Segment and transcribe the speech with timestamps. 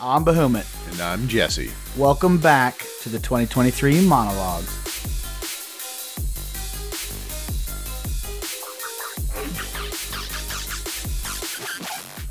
[0.00, 0.92] I'm Bahumet.
[0.92, 1.72] And I'm Jesse.
[1.96, 4.72] Welcome back to the 2023 Mana Logs.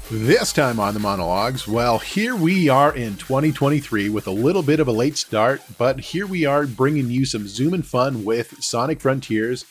[0.10, 4.64] This time on the Mana Logs, well, here we are in 2023 with a little
[4.64, 8.24] bit of a late start, but here we are bringing you some zoom and fun
[8.24, 9.66] with Sonic Frontiers.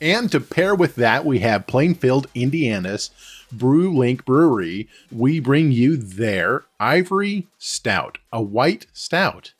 [0.00, 3.10] And to pair with that, we have Plainfield, Indiana's
[3.52, 4.88] Brew Link Brewery.
[5.10, 9.54] We bring you their Ivory Stout, a white stout.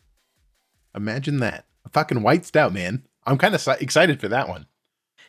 [0.94, 1.66] Imagine that.
[1.84, 3.02] A fucking white stout, man.
[3.24, 4.66] I'm kind of excited for that one.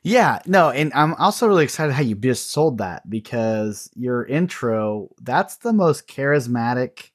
[0.06, 5.10] Yeah, no, and I'm also really excited how you just sold that because your intro,
[5.22, 7.12] that's the most charismatic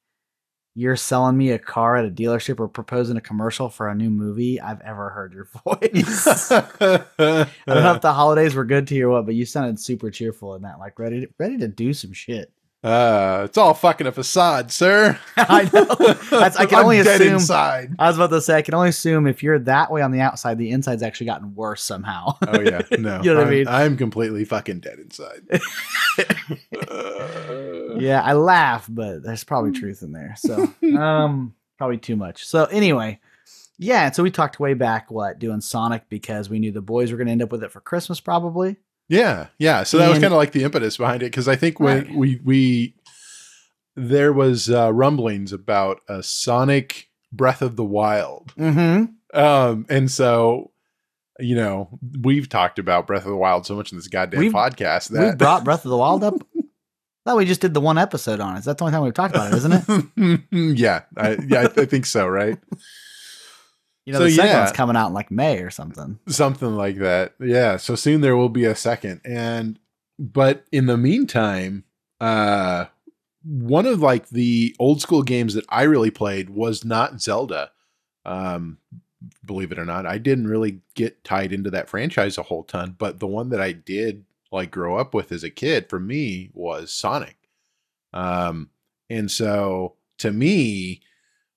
[0.78, 4.10] you're selling me a car at a dealership or proposing a commercial for a new
[4.10, 6.52] movie I've ever heard your voice.
[6.52, 6.60] I
[7.19, 10.08] don't know if the holidays were good to you or what, but you sounded super
[10.08, 12.52] cheerful in that, like ready to, ready to do some shit.
[12.84, 15.18] Uh, it's all fucking a facade, sir.
[15.36, 16.14] I know.
[16.30, 17.34] That's, I can only assume.
[17.34, 17.96] Inside.
[17.98, 20.20] I was about to say, I can only assume if you're that way on the
[20.20, 22.36] outside, the inside's actually gotten worse somehow.
[22.46, 23.68] oh yeah, no, you know what I'm, I mean.
[23.68, 25.42] I'm completely fucking dead inside.
[28.00, 30.34] yeah, I laugh, but there's probably truth in there.
[30.36, 32.46] So, um, probably too much.
[32.46, 33.18] So anyway,
[33.76, 34.12] yeah.
[34.12, 37.26] So we talked way back, what doing Sonic because we knew the boys were going
[37.26, 38.76] to end up with it for Christmas, probably.
[39.09, 39.83] Yeah, yeah.
[39.84, 42.05] So that and, was kind of like the impetus behind it because I think when
[42.05, 42.14] right.
[42.14, 42.95] we we
[43.97, 49.39] there was uh, rumblings about a Sonic Breath of the Wild, mm-hmm.
[49.39, 50.73] um, and so
[51.39, 54.53] you know we've talked about Breath of the Wild so much in this goddamn we've,
[54.53, 56.34] podcast that we brought Breath of the Wild up.
[57.29, 58.64] thought we just did the one episode on it.
[58.64, 60.41] That's the only time we've talked about it, isn't it?
[60.79, 62.27] yeah, I, yeah, I, I think so.
[62.27, 62.59] Right.
[64.09, 66.19] You know, so, the second yeah, one's coming out in like May or something.
[66.28, 67.34] Something like that.
[67.39, 67.77] Yeah.
[67.77, 69.20] So soon there will be a second.
[69.23, 69.78] And
[70.19, 71.85] but in the meantime,
[72.18, 72.86] uh
[73.45, 77.70] one of like the old school games that I really played was not Zelda.
[78.24, 78.79] Um
[79.45, 82.97] believe it or not, I didn't really get tied into that franchise a whole ton,
[82.97, 86.48] but the one that I did like grow up with as a kid for me
[86.55, 87.36] was Sonic.
[88.14, 88.70] Um
[89.11, 91.02] and so to me,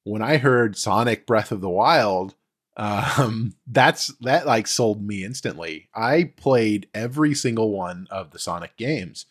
[0.03, 2.35] when I heard Sonic Breath of the Wild,
[2.81, 5.87] um that's that like sold me instantly.
[5.93, 9.27] I played every single one of the sonic games.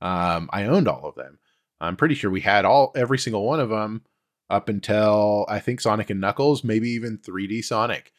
[0.00, 1.38] Um i owned all of them.
[1.78, 4.02] I'm pretty sure we had all every single one of them
[4.48, 8.12] up until i think sonic and knuckles maybe even 3d sonic.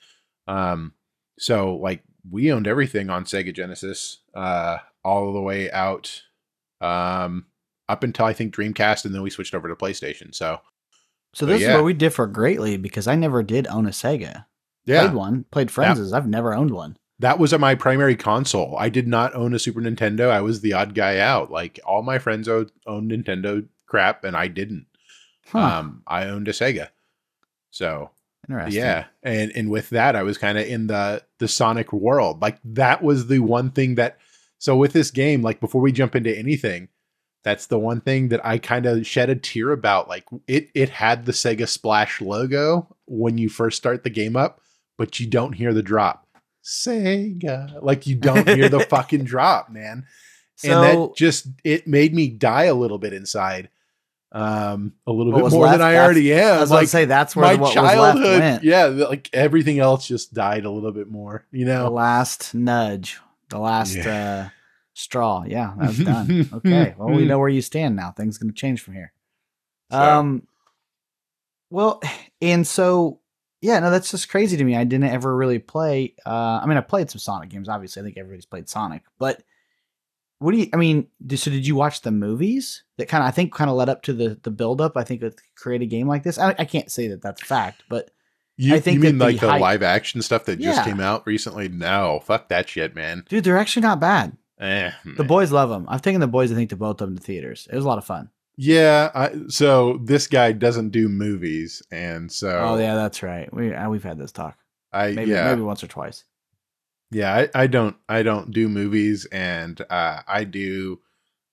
[0.48, 0.94] Um
[1.40, 6.22] so like we owned everything on sega genesis uh all the way out
[6.82, 7.48] um
[7.90, 10.62] up until i think dreamcast and then we switched over to playstation so.
[11.34, 11.70] So this yeah.
[11.70, 14.46] is where we differ greatly because i never did own a sega
[14.88, 15.02] yeah.
[15.02, 15.46] Played one.
[15.52, 16.14] Played Friends.
[16.14, 16.98] I've never owned one.
[17.20, 18.76] That was my primary console.
[18.78, 20.30] I did not own a Super Nintendo.
[20.30, 21.52] I was the odd guy out.
[21.52, 24.86] Like all my friends owned, owned Nintendo crap, and I didn't.
[25.48, 25.60] Huh.
[25.60, 26.90] Um, I owned a Sega.
[27.72, 28.12] So
[28.70, 32.42] yeah, and and with that, I was kind of in the the Sonic world.
[32.42, 34.18] Like that was the one thing that.
[34.60, 36.90] So with this game, like before we jump into anything,
[37.44, 40.08] that's the one thing that I kind of shed a tear about.
[40.08, 44.62] Like it it had the Sega Splash logo when you first start the game up,
[44.98, 46.28] but you don't hear the drop.
[46.64, 47.82] Sega.
[47.82, 50.06] Like you don't hear the fucking drop, man.
[50.56, 53.70] So, and that just it made me die a little bit inside.
[54.34, 56.58] Um a little bit more left, than I already am.
[56.58, 60.70] I was like say that's where my childhood, yeah, like everything else just died a
[60.70, 61.86] little bit more, you know.
[61.86, 63.20] The last nudge,
[63.50, 64.48] the last yeah.
[64.48, 64.50] uh
[64.94, 65.46] straw.
[65.48, 66.50] Yeah, that's done.
[66.54, 66.96] okay.
[66.98, 68.12] Well, we know where you stand now.
[68.12, 69.14] Things going to change from here.
[69.92, 69.98] So.
[69.98, 70.48] Um
[71.70, 72.02] well,
[72.42, 73.22] and so
[73.62, 74.76] yeah, no, that's just crazy to me.
[74.76, 76.16] I didn't ever really play.
[76.26, 77.70] Uh, I mean, I played some Sonic games.
[77.70, 79.04] Obviously, I think everybody's played Sonic.
[79.18, 79.44] But
[80.40, 80.70] what do you?
[80.74, 83.28] I mean, so did you watch the movies that kind of?
[83.28, 84.96] I think kind of led up to the the build up.
[84.96, 86.38] I think to create a game like this.
[86.38, 88.12] I, I can't say that that's fact, but
[88.58, 90.74] you, I think you mean like the, hype, live action stuff that yeah.
[90.74, 91.70] just came out recently?
[91.70, 93.24] No, fuck that shit, man.
[93.30, 94.38] Dude, they're actually not bad.
[94.60, 95.86] Eh, the boys love them.
[95.88, 97.68] I've taken the boys, I think, to both of them to theaters.
[97.72, 98.30] It was a lot of fun.
[98.60, 103.54] Yeah, I, so this guy doesn't do movies, and so oh yeah, that's right.
[103.54, 104.58] We uh, we've had this talk.
[104.92, 106.24] I maybe, yeah maybe once or twice.
[107.12, 111.00] Yeah, I, I don't I don't do movies, and uh, I do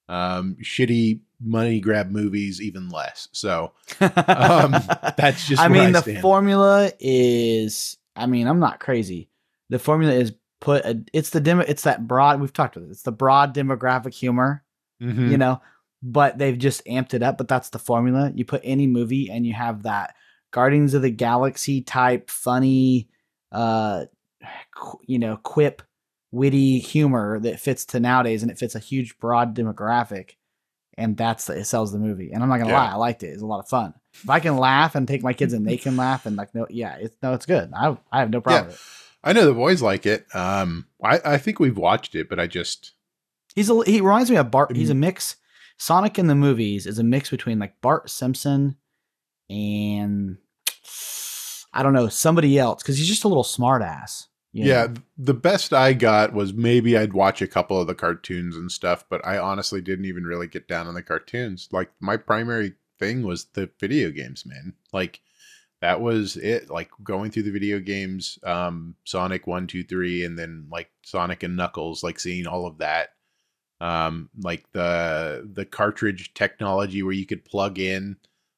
[0.09, 3.29] um, shitty money grab movies even less.
[3.33, 4.73] So um,
[5.19, 5.61] that's just.
[5.61, 7.99] I mean, I the formula is.
[8.17, 9.29] I mean, I'm not crazy.
[9.69, 10.85] The formula is put.
[10.87, 11.65] A, it's the demo.
[11.67, 12.41] It's that broad.
[12.41, 12.93] We've talked about it.
[12.93, 14.65] It's the broad demographic humor.
[15.03, 15.31] Mm-hmm.
[15.31, 15.61] You know,
[16.07, 17.39] but they've just amped it up.
[17.39, 18.31] But that's the formula.
[18.35, 20.15] You put any movie and you have that
[20.53, 23.09] Guardians of the Galaxy type funny,
[23.51, 24.05] uh,
[25.07, 25.83] you know, quip,
[26.31, 30.33] witty humor that fits to nowadays, and it fits a huge broad demographic,
[30.99, 32.33] and that's it sells the movie.
[32.33, 32.83] And I'm not gonna yeah.
[32.85, 33.29] lie, I liked it.
[33.29, 33.95] It's a lot of fun.
[34.13, 36.67] if I can laugh and take my kids and they can laugh and like no,
[36.69, 37.73] yeah, it's no, it's good.
[37.75, 38.67] I I have no problem Yeah.
[38.69, 38.81] with it.
[39.27, 40.27] I know the boys like it.
[40.37, 42.93] Um, I, I think we've watched it, but I just
[43.55, 44.69] He's a he reminds me of Bart.
[44.69, 44.79] Mm-hmm.
[44.79, 45.37] He's a mix.
[45.77, 48.77] Sonic in the movies is a mix between like Bart Simpson
[49.51, 50.39] and
[51.73, 54.29] I don't know somebody else because he's just a little smartass.
[54.53, 54.87] yeah.
[54.87, 54.95] know?
[55.19, 59.05] The best I got was maybe I'd watch a couple of the cartoons and stuff,
[59.11, 61.69] but I honestly didn't even really get down on the cartoons.
[61.73, 64.75] Like my primary thing was the video games, man.
[64.93, 65.21] Like
[65.81, 66.71] that was it.
[66.71, 71.43] Like going through the video games, um, Sonic one, two, three, and then like Sonic
[71.43, 73.11] and Knuckles, like seeing all of that.
[73.85, 78.17] Um, like the the cartridge technology where you could plug in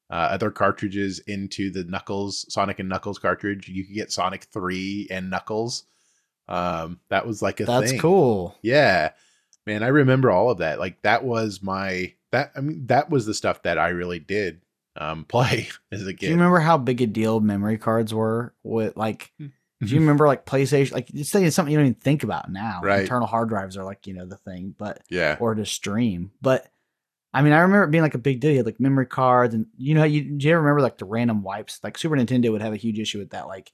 [0.08, 3.68] uh, other cartridges into the Knuckles Sonic and Knuckles cartridge.
[3.68, 5.82] You could get Sonic Three and Knuckles.
[6.46, 8.00] Um, that was like a that's thing.
[8.00, 8.56] cool.
[8.62, 9.10] Yeah,
[9.66, 10.78] man, I remember all of that.
[10.78, 12.52] Like that was my that.
[12.54, 14.60] I mean, that was the stuff that I really did
[14.94, 16.20] um play as a kid.
[16.20, 19.32] Do you remember how big a deal memory cards were with like?
[19.80, 20.00] Do you mm-hmm.
[20.00, 20.92] remember like PlayStation?
[20.92, 22.80] Like it's saying something you don't even think about now.
[22.82, 23.00] Right.
[23.00, 26.30] Internal hard drives are like you know the thing, but yeah, or to stream.
[26.40, 26.66] But
[27.34, 28.52] I mean, I remember it being like a big deal.
[28.52, 31.04] You had like memory cards, and you know, you do you ever remember like the
[31.04, 31.80] random wipes?
[31.82, 33.48] Like Super Nintendo would have a huge issue with that.
[33.48, 33.72] Like,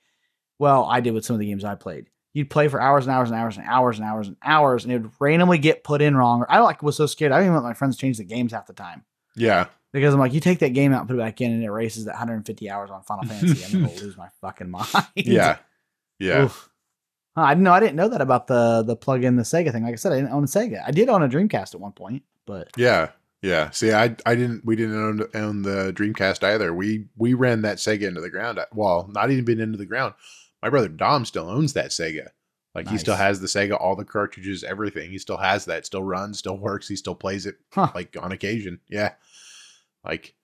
[0.59, 2.09] well, I did with some of the games I played.
[2.35, 4.93] You'd play for hours and hours and hours and hours and hours and hours, and
[4.93, 6.41] it would randomly get put in wrong.
[6.41, 7.31] Or I like was so scared.
[7.31, 9.05] I didn't even let my friends change the games half the time
[9.37, 11.63] yeah, because I'm like, you take that game out and put it back in, and
[11.63, 13.65] it erases that 150 hours on Final Fantasy.
[13.65, 14.89] I'm gonna lose my fucking mind.
[15.15, 15.59] yeah,
[16.23, 16.45] yeah.
[16.45, 16.69] Oof.
[17.35, 17.73] I didn't know.
[17.73, 19.85] I didn't know that about the the plug in the Sega thing.
[19.85, 20.83] Like I said, I didn't own a Sega.
[20.87, 23.11] I did own a Dreamcast at one point, but Yeah,
[23.41, 23.71] yeah.
[23.71, 26.75] See, I I didn't we didn't own, own the Dreamcast either.
[26.75, 28.61] We we ran that Sega into the ground.
[28.75, 30.13] Well, not even been into the ground.
[30.63, 32.29] My brother Dom still owns that Sega.
[32.75, 35.11] Like he still has the Sega, all the cartridges, everything.
[35.11, 35.85] He still has that.
[35.87, 36.39] Still runs.
[36.39, 36.87] Still works.
[36.89, 37.91] He still plays it Huh.
[37.95, 38.81] like on occasion.
[38.91, 39.13] Yeah,
[40.05, 40.35] like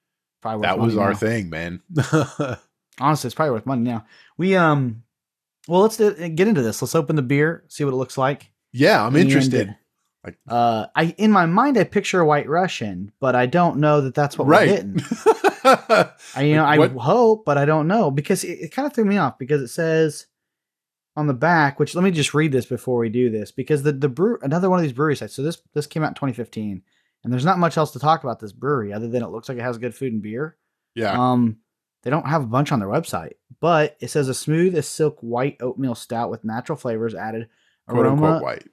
[0.42, 1.16] that was our now.
[1.18, 1.80] thing, man.
[3.00, 4.04] Honestly, it's probably worth money now.
[4.36, 5.04] We um,
[5.68, 6.82] well, let's do, get into this.
[6.82, 8.50] Let's open the beer, see what it looks like.
[8.72, 9.76] yeah, I'm And, interested.
[10.48, 14.14] Uh, I in my mind I picture a White Russian, but I don't know that
[14.14, 15.00] that's what we're getting.
[15.64, 18.92] I, you know, I What- hope, but I don't know because it, it kind of
[18.92, 20.26] threw me off because it says
[21.16, 23.92] on the back, which let me just read this before we do this because the
[23.92, 25.34] the brew another one of these brewery sites.
[25.34, 26.82] So this this came out in 2015,
[27.24, 29.56] and there's not much else to talk about this brewery other than it looks like
[29.58, 30.56] it has good food and beer.
[30.94, 31.12] yeah.
[31.12, 31.58] Um,
[32.02, 35.18] they don't have a bunch on their website, but it says a smooth as silk
[35.20, 37.48] white oatmeal stout with natural flavors added,
[37.86, 38.68] quote aroma unquote white.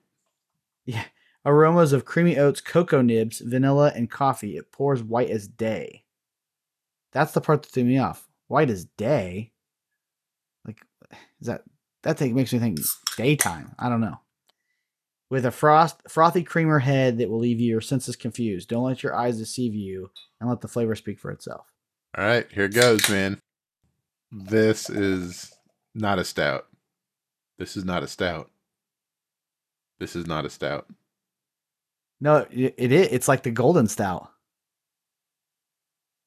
[0.86, 1.06] yeah,
[1.46, 4.58] aromas of creamy oats, cocoa nibs, vanilla, and coffee.
[4.58, 6.04] It pours white as day.
[7.12, 8.28] That's the part that threw me off.
[8.48, 9.54] White as day.
[10.66, 10.82] Like,
[11.40, 11.64] is that
[12.04, 12.80] that thing makes me think
[13.18, 13.74] daytime?
[13.80, 14.20] I don't know.
[15.30, 18.70] With a frost frothy creamer head that will leave your senses confused.
[18.70, 21.74] Don't let your eyes deceive you, and let the flavor speak for itself.
[22.18, 23.40] All right, here goes, man.
[24.32, 25.54] This is
[25.94, 26.68] not a stout.
[27.58, 28.50] This is not a stout.
[30.00, 30.88] This is not a stout.
[32.22, 32.74] No, it.
[32.78, 34.30] It's like the golden stout.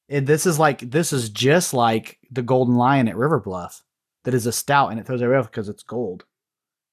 [0.07, 3.83] It, this is like this is just like the golden lion at River Bluff.
[4.25, 6.25] That is a stout, and it throws everybody off because it's gold.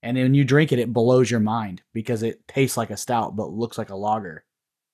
[0.02, 3.36] And when you drink it, it blows your mind because it tastes like a stout
[3.36, 4.44] but looks like a lager.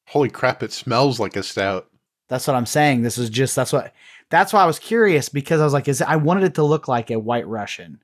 [0.08, 1.88] Holy crap, it smells like a stout.
[2.32, 3.02] That's what I'm saying.
[3.02, 3.92] This is just that's what
[4.30, 6.62] that's why I was curious because I was like, is it, I wanted it to
[6.62, 8.00] look like a White Russian,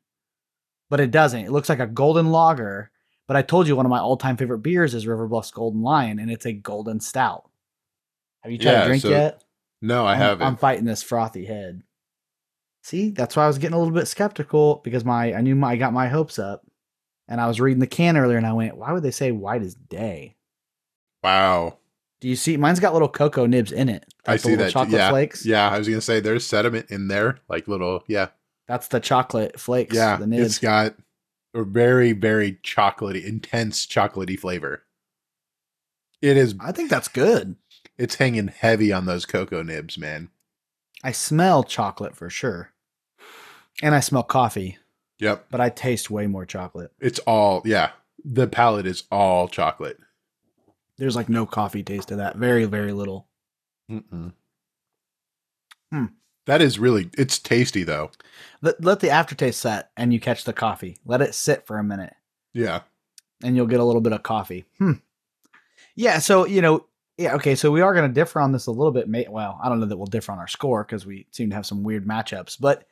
[0.90, 1.46] but it doesn't.
[1.46, 2.90] It looks like a golden lager.
[3.26, 5.80] But I told you one of my all time favorite beers is River Bluff's Golden
[5.80, 7.48] Lion, and it's a golden stout.
[8.42, 9.44] Have you tried Yeah, to drink so yet?
[9.80, 10.46] No, I I'm- haven't.
[10.46, 11.82] I'm fighting this frothy head.
[12.82, 15.70] See, that's why I was getting a little bit skeptical because my I knew my,
[15.72, 16.66] I got my hopes up,
[17.28, 19.62] and I was reading the can earlier, and I went, "Why would they say white
[19.62, 20.36] as day?"
[21.24, 21.77] wow.
[22.20, 22.56] Do you see?
[22.56, 24.04] Mine's got little cocoa nibs in it.
[24.26, 24.72] I Like the see little that.
[24.72, 25.10] chocolate yeah.
[25.10, 25.46] flakes.
[25.46, 28.02] Yeah, I was gonna say there's sediment in there, like little.
[28.08, 28.28] Yeah,
[28.66, 29.94] That's the chocolate flakes.
[29.94, 30.16] yeah.
[30.16, 30.46] the nibs.
[30.46, 30.94] It's got
[31.54, 34.82] a very, very chocolatey, intense chocolatey flavor.
[36.20, 36.54] It is.
[36.60, 37.56] I think that's good.
[37.96, 40.30] It's hanging heavy on those cocoa nibs, man.
[41.04, 42.72] I smell chocolate for sure,
[43.82, 44.78] and I smell coffee,
[45.20, 45.46] Yep.
[45.50, 46.92] but I taste way more chocolate.
[47.00, 47.62] It's all.
[47.64, 47.90] Yeah.
[48.24, 49.98] The palate is all chocolate.
[50.98, 52.36] There's like no coffee taste to that.
[52.36, 53.28] Very, very little.
[53.90, 54.32] Mm-mm.
[55.92, 56.04] Hmm.
[56.46, 57.10] That is really.
[57.16, 58.10] It's tasty though.
[58.62, 60.98] Let, let the aftertaste set, and you catch the coffee.
[61.04, 62.14] Let it sit for a minute.
[62.54, 62.80] Yeah.
[63.44, 64.64] and you'll get a little bit of coffee.
[64.78, 64.92] Hmm.
[65.94, 66.86] Yeah, so you know,
[67.16, 69.08] yeah, okay, so we are going to differ on this a little bit.
[69.30, 71.66] Well, I don't know that we'll differ on our score because we seem to have
[71.66, 72.56] some weird matchups.
[72.60, 72.84] But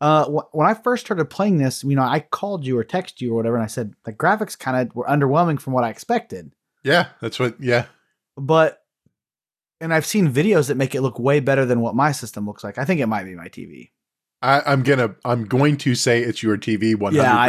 [0.00, 3.20] uh, wh- when I first started playing this, you know, I called you or texted
[3.20, 5.90] you or whatever, and I said the graphics kind of were underwhelming from what I
[5.90, 6.52] expected.
[6.86, 7.08] Yeah.
[7.20, 7.60] That's what.
[7.60, 7.86] Yeah.
[8.36, 8.82] But
[9.80, 12.62] And I've seen videos that make it look way better than what my system looks
[12.64, 12.78] like.
[12.78, 13.90] I think it might be my TV.
[14.42, 17.16] I, I'm gonna I'm going to say it's your TV 100.
[17.22, 17.48] Yeah, I-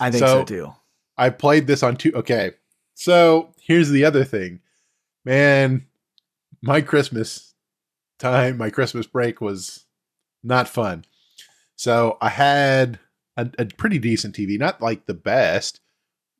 [0.00, 0.72] I think so, So- too.
[1.18, 2.12] I played this on two.
[2.14, 2.52] Okay,
[2.94, 4.60] so here's the other thing,
[5.24, 5.86] man.
[6.62, 7.54] My Christmas
[8.18, 9.84] time, my Christmas break was
[10.42, 11.04] not fun.
[11.76, 12.98] So I had
[13.36, 15.80] a, a pretty decent TV, not like the best,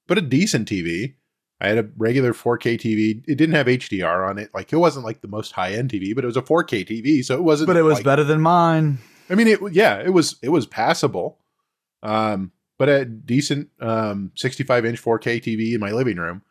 [0.06, 1.14] but a decent TV.
[1.60, 3.22] I had a regular 4K TV.
[3.28, 4.50] It didn't have HDR on it.
[4.54, 7.24] Like it wasn't like the most high end TV, but it was a 4K TV,
[7.24, 7.66] so it wasn't.
[7.66, 8.98] But it was like- better than mine.
[9.28, 11.38] I mean, it yeah, it was it was passable,
[12.02, 16.42] um, but a decent um, 65 inch 4K TV in my living room.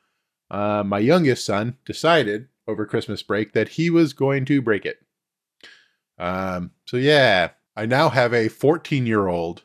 [0.50, 5.00] Uh, my youngest son decided over Christmas break that he was going to break it.
[6.18, 9.64] Um, so yeah, I now have a 14 year old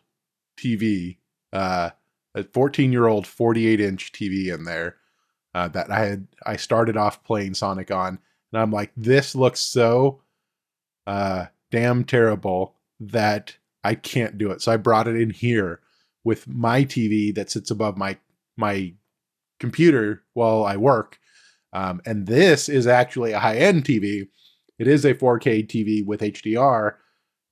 [0.58, 1.18] TV,
[1.52, 1.90] uh,
[2.34, 4.96] a 14 year old 48 inch TV in there
[5.54, 6.26] uh, that I had.
[6.44, 8.18] I started off playing Sonic on,
[8.52, 10.20] and I'm like, this looks so
[11.06, 14.62] uh, damn terrible that I can't do it.
[14.62, 15.80] So I brought it in here
[16.24, 18.16] with my TV that sits above my
[18.56, 18.92] my
[19.60, 21.18] computer while I work.
[21.72, 24.28] Um, and this is actually a high end TV.
[24.78, 26.94] It is a 4K TV with HDR.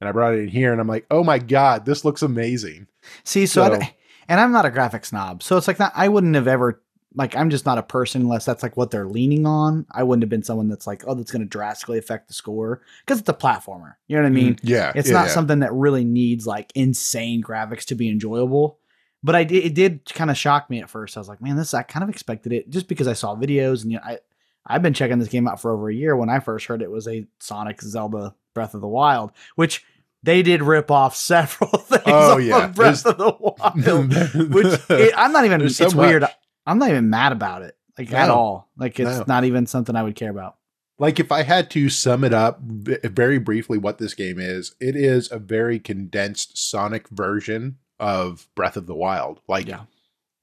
[0.01, 2.87] And I brought it in here and I'm like, oh my God, this looks amazing.
[3.25, 3.87] See, so, So-
[4.29, 6.81] and I'm not a graphic snob, so it's like not, I wouldn't have ever
[7.15, 9.87] like I'm just not a person unless that's like what they're leaning on.
[9.91, 12.83] I wouldn't have been someone that's like, oh, that's going to drastically affect the score
[13.01, 13.95] because it's a platformer.
[14.09, 14.59] You know what I mean?
[14.63, 14.93] yeah.
[14.95, 15.33] It's yeah, not yeah.
[15.35, 18.79] something that really needs like insane graphics to be enjoyable.
[19.23, 21.17] But I did, it did kind of shock me at first.
[21.17, 23.83] I was like, man, this I kind of expected it just because I saw videos
[23.83, 24.19] and you know, I
[24.67, 26.17] I've been checking this game out for over a year.
[26.17, 29.85] When I first heard it was a Sonic Zelda Breath of the Wild, which
[30.23, 32.67] they did rip off several things Oh, yeah.
[32.67, 34.53] of Breath of the Wild.
[34.55, 35.61] which it, I'm not even.
[35.63, 36.23] It's so weird.
[36.23, 36.31] much.
[36.67, 38.71] I'm not even mad about it, like at all.
[38.77, 39.25] Like it's No.
[39.27, 40.57] not even something I would care about.
[40.99, 44.75] like if I had to sum it up v- very briefly what this game is,
[44.81, 49.41] it is a very condensed Sonic version of Breath of the Wild.
[49.49, 49.85] Like Yeah.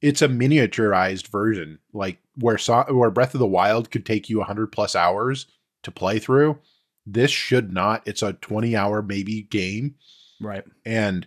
[0.01, 4.39] it's a miniaturized version, like where so- where Breath of the Wild could take you
[4.39, 5.45] 100 plus hours
[5.83, 6.59] to play through.
[7.05, 8.05] This should not.
[8.05, 9.95] It's a 20 hour maybe game
[10.41, 10.63] Right.
[10.85, 11.25] and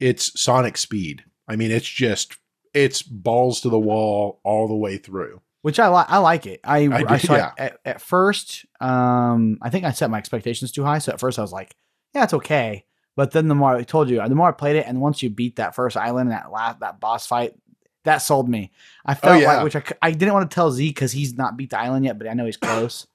[0.00, 1.24] it's Sonic speed.
[1.46, 2.36] I mean, it's just
[2.74, 5.40] it's balls to the wall all the way through.
[5.62, 6.10] Which I like.
[6.10, 6.60] I like it.
[6.62, 7.52] I, I I, so yeah.
[7.56, 10.98] at, at first, um, I think I set my expectations too high.
[10.98, 11.74] So at first I was like,
[12.14, 12.84] yeah, it's okay.
[13.16, 15.30] But then the more I told you, the more I played it, and once you
[15.30, 17.54] beat that first island, and that last that boss fight,
[18.04, 18.72] that sold me.
[19.06, 19.54] I felt Oh, yeah.
[19.54, 22.04] like, which I, I didn't want to tell Z because he's not beat the island
[22.04, 23.06] yet, but I know he's close.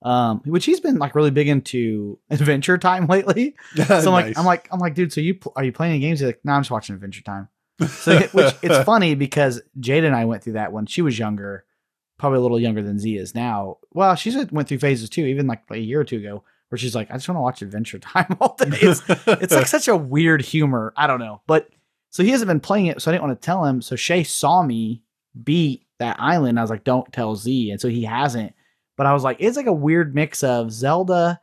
[0.00, 3.54] Um, which he's been like really big into Adventure Time lately.
[3.74, 5.12] So I'm like, I'm like, I'm like, dude.
[5.12, 6.20] So you pl- are you playing any games?
[6.20, 7.48] He's like, no, I'm just watching Adventure Time.
[7.86, 11.64] So which it's funny because Jade and I went through that when she was younger,
[12.18, 13.78] probably a little younger than Z is now.
[13.92, 16.94] Well, she went through phases too, even like a year or two ago, where she's
[16.94, 18.66] like, I just want to watch Adventure Time all day.
[18.80, 20.92] It's it's like such a weird humor.
[20.96, 21.68] I don't know, but
[22.10, 23.82] so he hasn't been playing it, so I didn't want to tell him.
[23.82, 25.02] So Shay saw me
[25.44, 26.58] beat that island.
[26.58, 28.54] I was like, don't tell Z, and so he hasn't.
[28.96, 31.40] But I was like, it's like a weird mix of Zelda,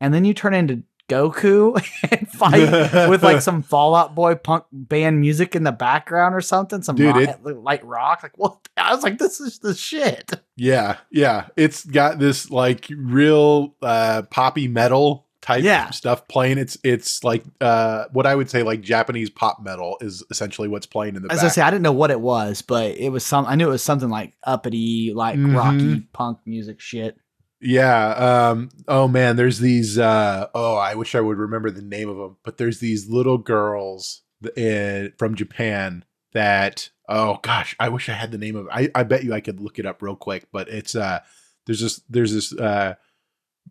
[0.00, 1.74] and then you turn into Goku
[2.10, 6.40] and fight with like some Fall Out Boy punk band music in the background or
[6.40, 8.20] something, some Dude, rock, light rock.
[8.22, 8.58] Like what?
[8.76, 10.32] I was like, this is the shit.
[10.56, 11.46] Yeah, yeah.
[11.56, 15.90] It's got this like real uh poppy metal type Yeah.
[15.90, 16.58] stuff playing.
[16.58, 20.86] It's it's like uh what I would say like Japanese pop metal is essentially what's
[20.86, 21.46] playing in the As back.
[21.46, 23.46] I say, I didn't know what it was, but it was some.
[23.46, 25.56] I knew it was something like uppity, like Mhm.
[25.56, 27.16] rocky punk music shit.
[27.60, 28.50] Yeah.
[28.50, 32.16] Um oh man, there's these uh oh, I wish I would remember the name of
[32.16, 34.22] them, but there's these little girls
[34.56, 39.02] in, from Japan that oh gosh, I wish I had the name of I I
[39.02, 41.20] bet you I could look it up real quick, but it's uh
[41.66, 42.94] there's this there's this uh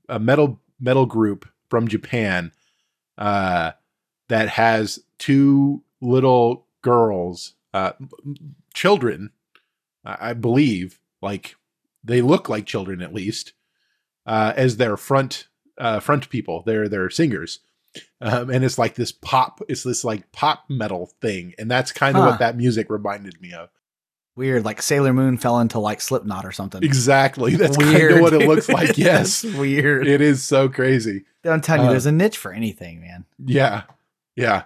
[0.10, 2.52] a metal metal group from Japan
[3.18, 3.72] uh
[4.30, 7.94] that has two little girls uh
[8.74, 9.32] children
[10.06, 11.56] I I believe like
[12.04, 13.54] they look like children at least
[14.28, 15.48] uh as their front
[15.80, 17.60] uh front people they're they're singers
[18.22, 22.16] um, and it's like this pop it's this like pop metal thing and that's kind
[22.16, 22.30] of Huh.
[22.32, 23.70] what that music reminded me of
[24.36, 26.84] Weird, like Sailor Moon fell into like Slipknot or something.
[26.84, 30.06] exactly that's kind of what it looks like yes weird.
[30.06, 33.26] it is so crazy I'm telling you, uh, there's a niche for anything, man.
[33.44, 33.84] yeah
[34.36, 34.64] yeah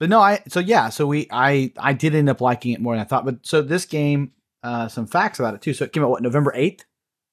[0.00, 2.94] But no, I so yeah, so we I I did end up liking it more
[2.94, 3.24] than I thought.
[3.24, 4.32] But so this game,
[4.64, 5.74] uh, some facts about it too.
[5.74, 6.84] So it came out what November eighth,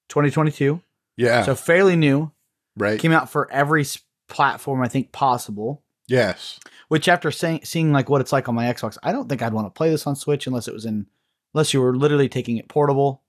[0.09, 0.81] twenty twenty two.
[1.19, 2.31] Yeah So fairly new.
[2.77, 3.85] right Came out for every
[4.27, 5.83] platform I think possible.
[6.07, 9.41] yes Which after saying seeing like what it's like on my Xbox, I don't think
[9.41, 11.05] I'd want to play this on Switch unless it was in
[11.53, 13.21] unless you were literally taking it portable.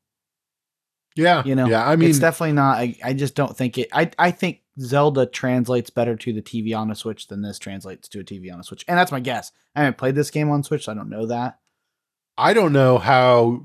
[1.16, 1.86] Yeah, You know, yeah.
[1.86, 2.78] I mean, it's definitely not.
[2.78, 3.88] I, I just don't think it.
[3.92, 8.08] I I think Zelda translates better to the TV on a Switch than this translates
[8.10, 9.50] to a TV on a Switch, and that's my guess.
[9.74, 11.58] I haven't played this game on Switch, so I don't know that.
[12.38, 13.64] I don't know how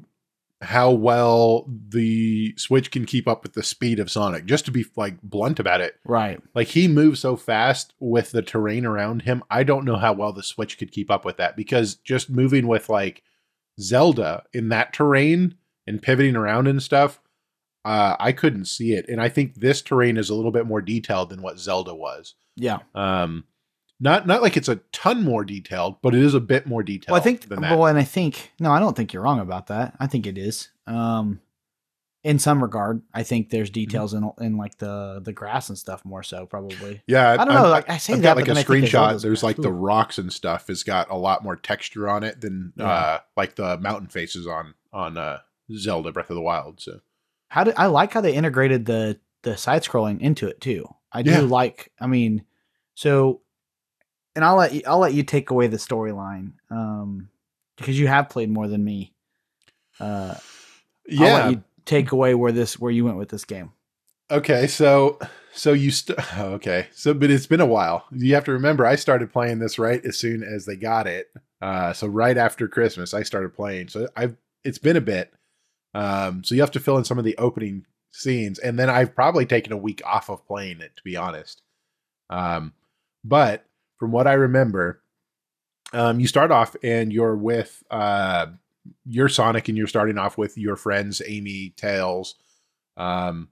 [0.62, 4.46] how well the Switch can keep up with the speed of Sonic.
[4.46, 6.42] Just to be like blunt about it, Right.
[6.54, 9.44] like he moves so fast with the terrain around him.
[9.50, 12.68] I don't know how well the Switch could keep up with that because just moving
[12.68, 13.22] with like
[13.80, 17.20] Zelda in that terrain and pivoting around and stuff,
[17.84, 19.08] uh, I couldn't see it.
[19.10, 22.36] And I think this terrain is a little bit more detailed than what Zelda was.
[22.56, 22.80] Yeah.
[22.96, 23.44] Um,
[24.00, 27.14] not not like it's a ton more detailed, but it is a bit more detailed.
[27.14, 27.48] Well, I think.
[27.48, 27.72] than that.
[27.78, 29.96] Well, and I think no, I don't think you're wrong about that.
[30.00, 30.70] I think it is.
[30.88, 31.42] Um,
[32.24, 33.74] in some regard, I think there's Mm-hmm.
[33.74, 37.04] details in in like the the grass and stuff more so probably.
[37.08, 37.70] Yeah, I don't know.
[37.70, 39.22] Like I say I've that, got like a screenshot.
[39.22, 42.74] There's like the rocks and stuff has got a lot more texture on it than
[42.76, 42.88] Yeah.
[42.88, 45.40] uh like the mountain faces on on uh
[45.78, 46.82] Zelda Breath of the Wild.
[46.82, 47.00] So
[47.50, 50.88] How did I like how they integrated the the side scrolling into it too?
[51.14, 51.40] I do Yeah.
[51.42, 51.92] like.
[52.02, 52.44] I mean,
[52.96, 53.42] so,
[54.36, 57.30] and I'll let you, I'll let you take away the storyline, um,
[57.78, 59.14] because you have played more than me.
[60.00, 60.40] Uh, I'll
[61.08, 61.34] yeah.
[61.34, 63.72] let you take away where this where you went with this game.
[64.32, 65.20] Okay, so
[65.54, 68.06] so you st- okay, so but it's been a while.
[68.12, 71.32] You have to remember, I started playing this right as soon as they got it.
[71.62, 73.90] Uh, so right after Christmas, I started playing.
[73.90, 75.34] So I've it's been a bit.
[75.94, 79.16] Um, so you have to fill in some of the opening scenes, and then I've
[79.16, 81.62] probably taken a week off of playing it to be honest.
[82.30, 82.74] Um,
[83.24, 83.66] but
[83.98, 85.02] from what I remember,
[85.94, 88.48] um, you start off and you're with uh,
[89.28, 92.36] Sonic, and you're starting off with your friends Amy, Tails.
[92.98, 93.50] Um,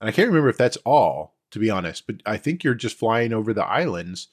[0.00, 2.98] and I can't remember if that's all, to be honest, but I think you're just
[2.98, 4.28] flying over the islands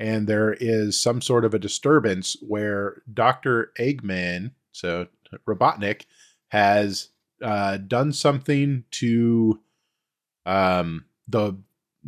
[0.00, 3.70] and there is some sort of a disturbance where Dr.
[3.78, 5.08] Eggman, so
[5.46, 6.06] Robotnik,
[6.48, 7.10] has
[7.42, 9.60] uh, done something to
[10.46, 11.58] um, the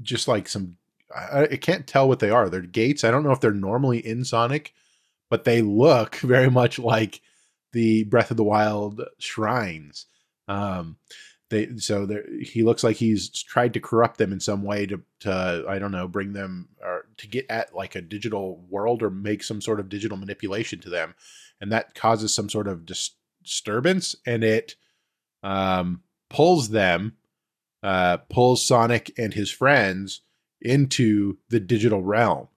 [0.00, 0.78] just like some.
[1.14, 2.48] I, I can't tell what they are.
[2.48, 3.04] They're gates.
[3.04, 4.74] I don't know if they're normally in Sonic,
[5.30, 7.20] but they look very much like
[7.72, 10.06] the Breath of the Wild shrines.
[10.48, 10.96] Um,
[11.50, 12.08] they so
[12.40, 15.92] he looks like he's tried to corrupt them in some way to to I don't
[15.92, 19.78] know bring them or to get at like a digital world or make some sort
[19.78, 21.14] of digital manipulation to them,
[21.60, 24.76] and that causes some sort of dis- disturbance and it
[25.42, 27.16] um, pulls them,
[27.82, 30.22] uh, pulls Sonic and his friends
[30.62, 32.48] into the digital realm,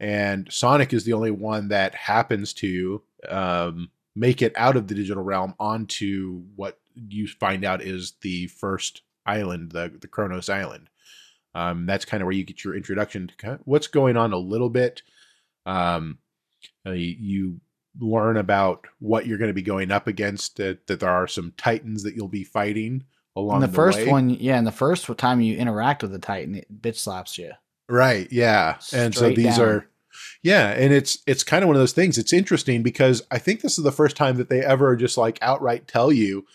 [0.00, 4.94] and Sonic is the only one that happens to um, make it out of the
[4.94, 10.88] digital realm onto what you find out is the first island, the the Kronos Island.
[11.54, 14.32] Um, that's kind of where you get your introduction to kind of what's going on
[14.32, 15.02] a little bit.
[15.66, 16.18] Um,
[16.86, 17.60] uh, you,
[18.00, 20.56] learn about what you're going to be going up against.
[20.56, 23.04] That, that there are some titans that you'll be fighting
[23.38, 24.08] along In the, the first way.
[24.08, 27.52] one, yeah, in the first time you interact with the Titan, it bitch slaps you.
[27.88, 28.28] Right.
[28.30, 28.78] Yeah.
[28.92, 29.60] and so these down.
[29.68, 29.88] are
[30.42, 32.18] yeah, and it's it's kind of one of those things.
[32.18, 35.38] It's interesting because I think this is the first time that they ever just like
[35.42, 36.46] outright tell you,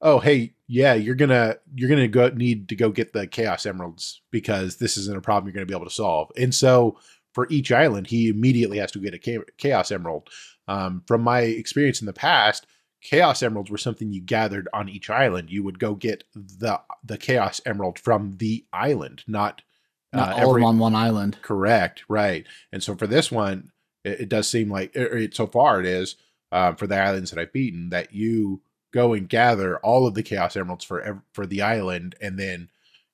[0.00, 3.66] "Oh, hey, yeah, you're going to you're to go need to go get the chaos
[3.66, 6.98] emeralds because this isn't a problem you're going to be able to solve." And so
[7.32, 10.28] for each island, he immediately has to get a chaos emerald.
[10.68, 12.66] Um, from my experience in the past,
[13.00, 15.50] chaos emeralds were something you gathered on each island.
[15.50, 19.62] You would go get the the chaos emerald from the island, not
[20.12, 21.38] Not uh, all every- on one island.
[21.42, 22.46] Correct, right.
[22.72, 23.72] And so for this one,
[24.04, 26.16] it, it does seem like or it, so far it is
[26.52, 28.60] um, for the islands that I've beaten that you
[28.92, 32.68] go and gather all of the chaos emeralds for for the island, and then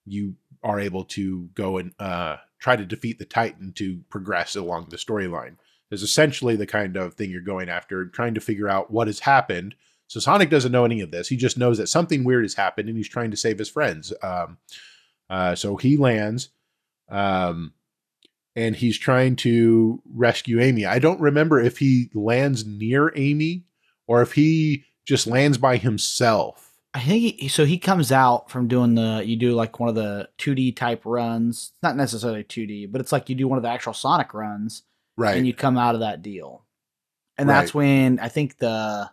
[0.05, 4.87] you are able to go and uh, try to defeat the Titan to progress along
[4.88, 5.57] the storyline.
[5.90, 9.20] Is essentially the kind of thing you're going after, trying to figure out what has
[9.20, 9.75] happened.
[10.09, 11.29] So Sonic doesn't know any of this.
[11.29, 14.12] He just knows that something weird has happened, and he's trying to save his friends.
[14.22, 14.59] Um,
[15.31, 16.51] uh, so he lands.
[17.09, 17.72] Um,
[18.57, 20.87] and he's trying to rescue Amy.
[20.87, 23.64] I don't remember if he lands near Amy
[24.07, 26.72] or if he just lands by himself.
[26.94, 27.66] I think he, so.
[27.66, 31.72] He comes out from doing the you do like one of the 2D type runs,
[31.83, 34.83] not necessarily 2D, but it's like you do one of the actual Sonic runs,
[35.16, 35.37] Right.
[35.37, 36.64] and you come out of that deal,
[37.38, 39.11] and that's when I think the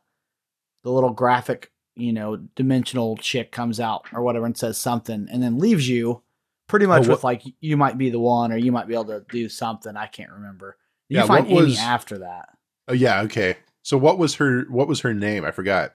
[0.84, 5.42] the little graphic, you know, dimensional chick comes out or whatever and says something, and
[5.42, 6.22] then leaves you
[6.68, 9.06] pretty much Oh, with like you might be the one or you might be able
[9.06, 9.96] to do something.
[9.96, 10.78] I can't remember.
[11.10, 12.50] You Yeah, find what Amy after that.
[12.88, 13.58] oh yeah, okay.
[13.84, 15.46] So what was her what was her name?
[15.46, 15.94] I forgot.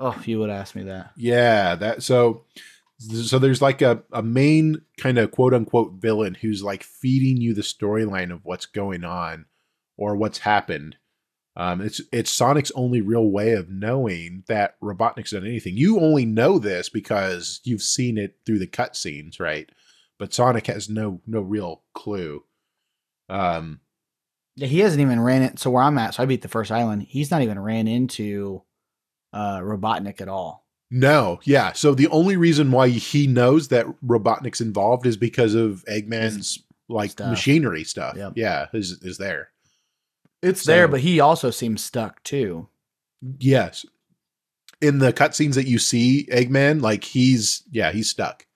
[0.00, 1.12] Oh, you would ask me that.
[1.16, 2.44] Yeah, that so
[3.10, 7.54] so there's like a, a main kind of quote unquote villain who's like feeding you
[7.54, 9.46] the storyline of what's going on
[9.96, 10.96] or what's happened.
[11.56, 15.76] Um, it's it's Sonic's only real way of knowing that Robotnik's done anything.
[15.76, 19.68] You only know this because you've seen it through the cutscenes, right?
[20.18, 22.44] But Sonic has no no real clue.
[23.28, 23.80] Um,
[24.56, 25.58] Yeah, he hasn't even ran it.
[25.58, 27.02] So where I'm at, so I beat the first island.
[27.04, 28.62] He's not even ran into
[29.32, 30.61] uh Robotnik at all.
[30.94, 31.72] No, yeah.
[31.72, 37.12] So the only reason why he knows that Robotnik's involved is because of Eggman's like
[37.12, 37.30] stuff.
[37.30, 38.14] machinery stuff.
[38.14, 38.34] Yep.
[38.36, 39.48] Yeah, is is there.
[40.42, 42.68] It's there, but he also seems stuck too.
[43.38, 43.86] Yes.
[44.82, 48.46] In the cutscenes that you see, Eggman, like he's yeah, he's stuck.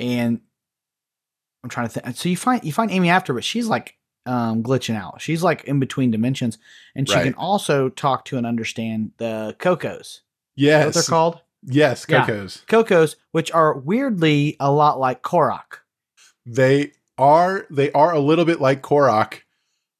[0.00, 0.40] And
[1.62, 2.16] I'm trying to think.
[2.16, 3.94] So you find you find Amy after, but she's like
[4.26, 5.20] um glitching out.
[5.20, 6.58] She's like in between dimensions,
[6.96, 7.24] and she Right.
[7.24, 10.20] can also talk to and understand the Kocos.
[10.56, 10.94] That what Yes.
[10.94, 11.40] they're called?
[11.64, 12.26] Yes, Yeah.
[12.26, 12.64] Kocos.
[12.66, 15.78] Kocos, which are weirdly a lot like Korok.
[16.44, 19.40] They are they are a little bit like Korok.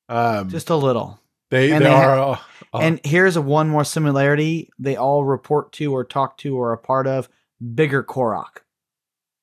[0.08, 1.20] Um Just a little.
[1.50, 2.38] they they, they are uh,
[2.74, 4.70] uh, And here's a one more similarity.
[4.78, 7.28] They all report to or talk to or are part of
[7.74, 8.58] bigger Korok.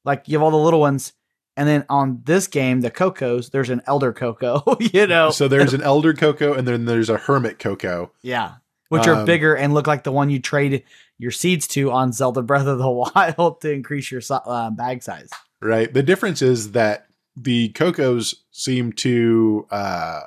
[0.03, 1.13] Like you have all the little ones,
[1.55, 5.29] and then on this game, the Kocos, there's an elder Koco, you know.
[5.29, 8.09] so there's an elder Koco and then there's a hermit Koco.
[8.21, 8.55] Yeah.
[8.89, 10.83] Which are Um, bigger and look like the one you trade
[11.17, 15.29] your seeds to on Zelda Breath of the Wild to increase your uh, bag size.
[15.61, 15.93] Right.
[15.93, 20.21] The difference is that the Kocos seem to uh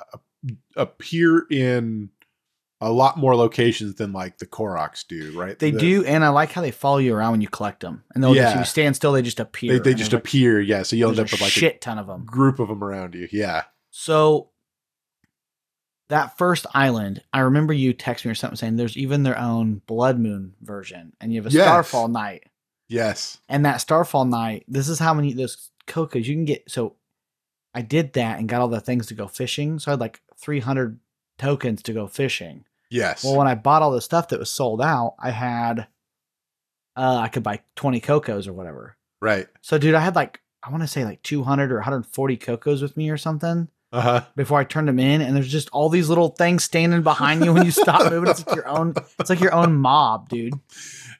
[0.75, 2.09] appear in
[2.81, 5.57] a lot more locations than like the Koroks do, right?
[5.57, 8.03] They The- do, and I like how they follow you around when you collect them.
[8.13, 8.59] And they'll just Yeah.
[8.59, 9.73] you stand still, they just appear.
[9.73, 10.83] They, they just there's, like, appear, yeah.
[10.83, 12.25] So you end up with like a shit ton of them.
[12.25, 13.27] group of them around you.
[13.31, 13.63] Yeah.
[13.89, 14.49] So
[16.13, 19.81] that first island, I remember you text me or something saying there's even their own
[19.87, 21.65] Blood Moon version, and you have a Yes.
[21.65, 22.43] Starfall Night.
[22.87, 23.39] Yes.
[23.49, 26.69] And that Starfall Night, this is how many those kocos you can get.
[26.69, 26.95] So
[27.73, 29.79] I did that and got all the things to go fishing.
[29.79, 30.99] So I had like 300
[31.39, 32.65] tokens to go fishing.
[32.91, 33.23] Yes.
[33.23, 35.87] Well, when I bought all the stuff that was sold out, I had
[36.95, 38.97] uh I could buy 20 kocos or whatever.
[39.21, 39.47] right.
[39.61, 42.95] So dude, I had like I want to say like 200 or 140 kocos with
[42.95, 44.21] me or something Uh huh.
[44.35, 47.53] before I turned them in and there's just all these little things standing behind you
[47.53, 48.29] when you stop moving.
[48.31, 50.55] It's like your own it's like your own mob, dude.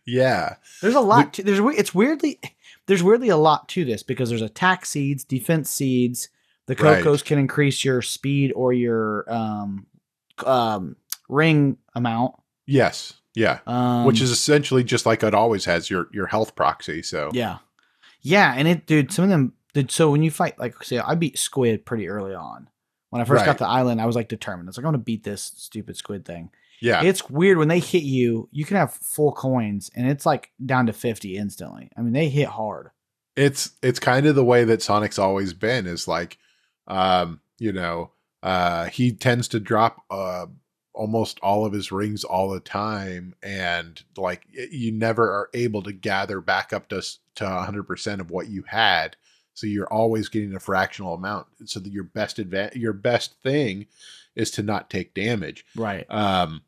[0.05, 0.55] Yeah.
[0.81, 2.39] There's a lot to there's it's weirdly
[2.88, 6.29] there's weirdly a lot to this because there's attack seeds, defense seeds.
[6.65, 7.03] The Right.
[7.03, 9.86] kocos can increase your speed or your um
[10.45, 10.95] um
[11.29, 12.36] ring amount.
[12.65, 13.13] Yes.
[13.36, 13.59] Yeah.
[13.67, 17.03] Um Which is essentially just like it always has your your health proxy.
[17.03, 17.59] So Yeah.
[18.21, 21.15] Yeah, and it dude, some of them did so when you fight like say I
[21.15, 22.69] beat Squid pretty early on.
[23.09, 23.45] When I first Right.
[23.45, 24.67] got the island, I was like determined.
[24.67, 26.49] I was like, I'm gonna beat this stupid squid thing.
[26.81, 27.03] yeah.
[27.03, 30.88] It's weird when they hit you, you can have full coins and it's like down
[30.88, 31.89] to 50 instantly.
[31.95, 32.89] I mean, they hit hard.
[33.36, 36.38] it's it's kind of the way that Sonic's always been is like
[36.88, 38.12] um you know
[38.43, 40.45] uh he tends to drop uh
[40.93, 45.91] almost all of his rings all the time and like you never are able to
[45.93, 47.01] gather back up to
[47.36, 49.15] to 100% of what you had
[49.53, 53.85] so you're always getting a fractional amount so that your best advan- your best thing
[54.35, 56.05] is to not take damage Right.
[56.09, 56.61] um,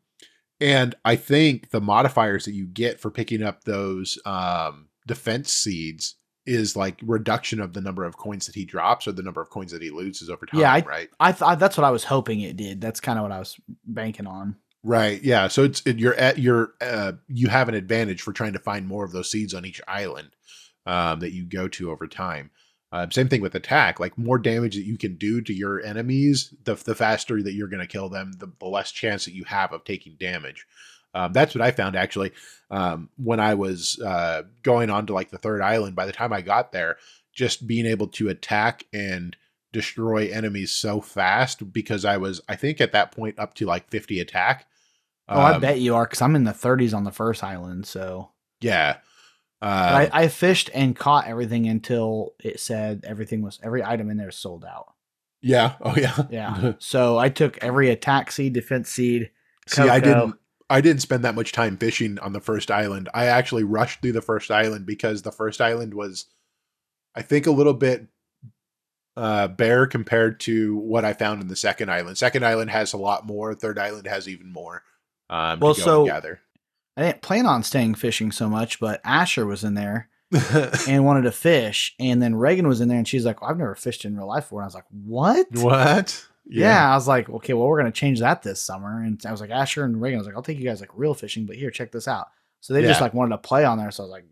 [0.60, 6.14] and I think the modifiers that you get for picking up those um, defense seeds
[6.46, 9.50] is like reduction of the number of coins that he drops or the number of
[9.50, 10.60] coins that he loses over time.
[10.60, 11.08] Yeah, I- right.
[11.20, 12.80] I thought that's what I was hoping it did.
[12.80, 14.56] That's kind of what I was banking on.
[14.82, 15.20] Right.
[15.22, 15.48] Yeah.
[15.48, 18.86] So it's it, you're at you're uh, you have an advantage for trying to find
[18.86, 20.30] more of those seeds on each island
[20.86, 22.52] um, that you go to over time.
[22.92, 23.98] Um, same thing with attack.
[23.98, 27.68] Like more damage that you can do to your enemies, the the faster that you're
[27.68, 30.66] going to kill them, the, the less chance that you have of taking damage.
[31.14, 32.32] Um, that's what I found actually
[32.70, 35.96] um, when I was uh, going on to like the third island.
[35.96, 36.96] By the time I got there,
[37.32, 39.36] just being able to attack and
[39.72, 43.88] destroy enemies so fast because I was I think at that point up to like
[43.90, 44.66] 50 attack.
[45.28, 47.86] Oh, I Um, bet you are because I'm in the 30s on the first island.
[47.86, 48.98] So Yeah.
[49.62, 54.16] Uh, I, I fished and caught everything until it said everything was every item in
[54.18, 54.92] there is sold out.
[55.40, 55.76] yeah.
[55.80, 56.24] Oh yeah.
[56.30, 56.72] Yeah.
[56.78, 59.30] so I took every attack seed, defense seed.
[59.68, 60.34] See, I didn't.
[60.68, 63.08] I didn't spend that much time fishing on the first island.
[63.14, 66.26] I actually rushed through the first island because the first island was,
[67.14, 68.08] I think, a little bit
[69.16, 72.18] uh, bare compared to what I found in the second island.
[72.18, 73.54] Second island has a lot more.
[73.54, 74.82] Third island has even more.
[75.30, 76.40] Um, Well, to go so- and gather.
[76.96, 80.08] I didn't plan on staying fishing so much, but Asher was in there
[80.88, 81.94] and wanted to fish.
[82.00, 84.26] And then Reagan was in there and she's like, well, I've never fished in real
[84.28, 84.60] life before.
[84.60, 85.46] And I was like, What?
[85.56, 86.26] what?
[86.46, 86.90] Yeah.
[86.90, 89.02] I was like, Okay, well, we're going to change that this summer.
[89.02, 90.90] And I was like, Asher and Reagan, I was like, I'll take you guys like
[90.94, 92.28] real fishing, but here, check this out.
[92.60, 93.90] So they just like wanted to play on there.
[93.90, 94.24] So I was like,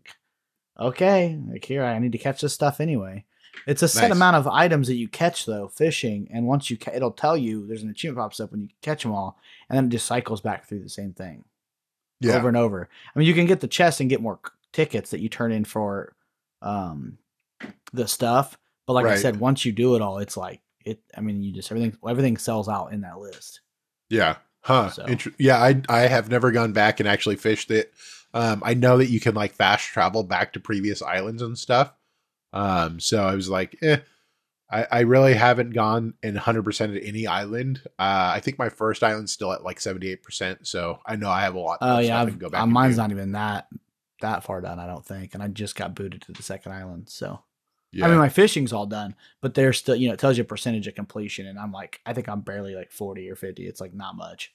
[0.79, 3.23] Okay, like here, I need to catch this stuff anyway.
[3.67, 4.11] It's a set Nice.
[4.17, 7.65] amount of items that you catch though, fishing, and once you ca- it'll tell you
[7.65, 10.41] there's an achievement pops up when you catch them all, and then it just cycles
[10.41, 11.45] back through the same thing
[12.27, 12.37] Yeah.
[12.37, 12.89] over and over.
[13.15, 14.39] I mean, you can get the chest and get more
[14.73, 16.15] tickets that you turn in for
[16.61, 17.17] um
[17.93, 18.57] the stuff,
[18.87, 20.99] but like I said, once you do it all, it's like it.
[21.17, 23.61] I mean, you just everything everything sells out in that list.
[24.09, 24.37] Yeah.
[24.61, 24.89] Huh.
[24.89, 27.93] So- Inter- yeah, I I have never gone back and actually fished it.
[28.33, 31.93] Um, I know that you can like fast travel back to previous islands and stuff.
[32.51, 33.97] Um, so I was like, eh,
[34.69, 37.81] I, I really haven't gone in 100% at any island.
[37.99, 40.65] Uh, I think my first island's still at like 78%.
[40.65, 41.77] So I know I have a lot.
[41.81, 43.01] Oh yeah, I can go back uh, mine's do.
[43.01, 43.67] not even that
[44.21, 47.09] that far done, I don't think, and I just got booted to the second island.
[47.09, 47.41] So
[47.91, 48.05] Yeah.
[48.05, 50.47] I mean, my fishing's all done, but there's still you know it tells you a
[50.47, 53.67] percentage of completion, and I'm like, I think I'm barely like 40 or 50.
[53.67, 54.53] It's like not much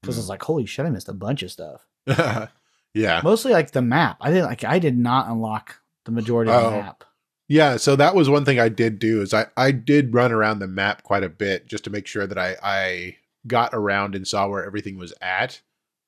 [0.00, 0.20] because Hmm.
[0.20, 1.86] it's like, holy shit, I missed a bunch of stuff.
[2.94, 3.20] yeah.
[3.22, 4.16] Mostly like the map.
[4.20, 6.82] I didn't like I did not unlock the majority of the Oh.
[6.82, 7.04] map.
[7.52, 10.60] Yeah, so that was one thing I did do is I I did run around
[10.60, 14.26] the map quite a bit just to make sure that I I got around and
[14.26, 15.60] saw where everything was at.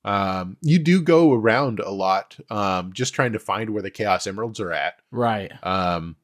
[0.06, 4.26] Um, you do go around a lot, um, just trying to find where the Chaos
[4.26, 4.94] Emeralds are at.
[5.10, 5.52] Right.
[5.62, 6.16] Um,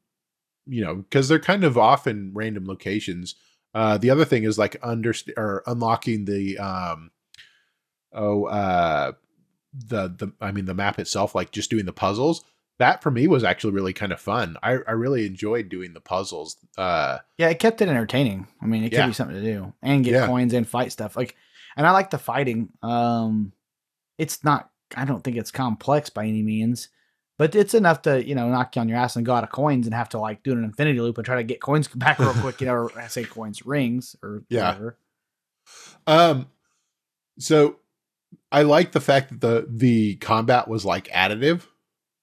[0.65, 3.35] you know, because they're kind of often random locations.
[3.75, 7.11] Uh, the other thing is like under or unlocking the um,
[8.11, 9.11] oh uh,
[9.71, 12.43] the the I mean the map itself, like just doing the puzzles.
[12.81, 14.57] That for me was actually really kind of fun.
[14.63, 16.57] I I really enjoyed doing the puzzles.
[16.77, 18.47] Uh, Yeah, it kept it entertaining.
[18.61, 19.05] I mean, it Yeah.
[19.07, 20.25] be something to do and get Yeah.
[20.25, 21.15] coins and fight stuff.
[21.15, 21.35] Like,
[21.77, 22.69] and I like the fighting.
[22.81, 23.53] Um,
[24.17, 24.69] it's not.
[24.97, 26.89] I don't think it's complex by any means,
[27.37, 29.51] but it's enough to you know knock you on your ass and go out of
[29.51, 32.19] coins and have to like do an infinity loop and try to get coins back
[32.19, 32.59] real quick.
[32.61, 34.69] You know, or I say coins, rings, or Yeah.
[34.71, 34.97] whatever.
[36.07, 36.47] Um,
[37.39, 37.77] so
[38.51, 41.67] I like the fact that the the combat was like additive.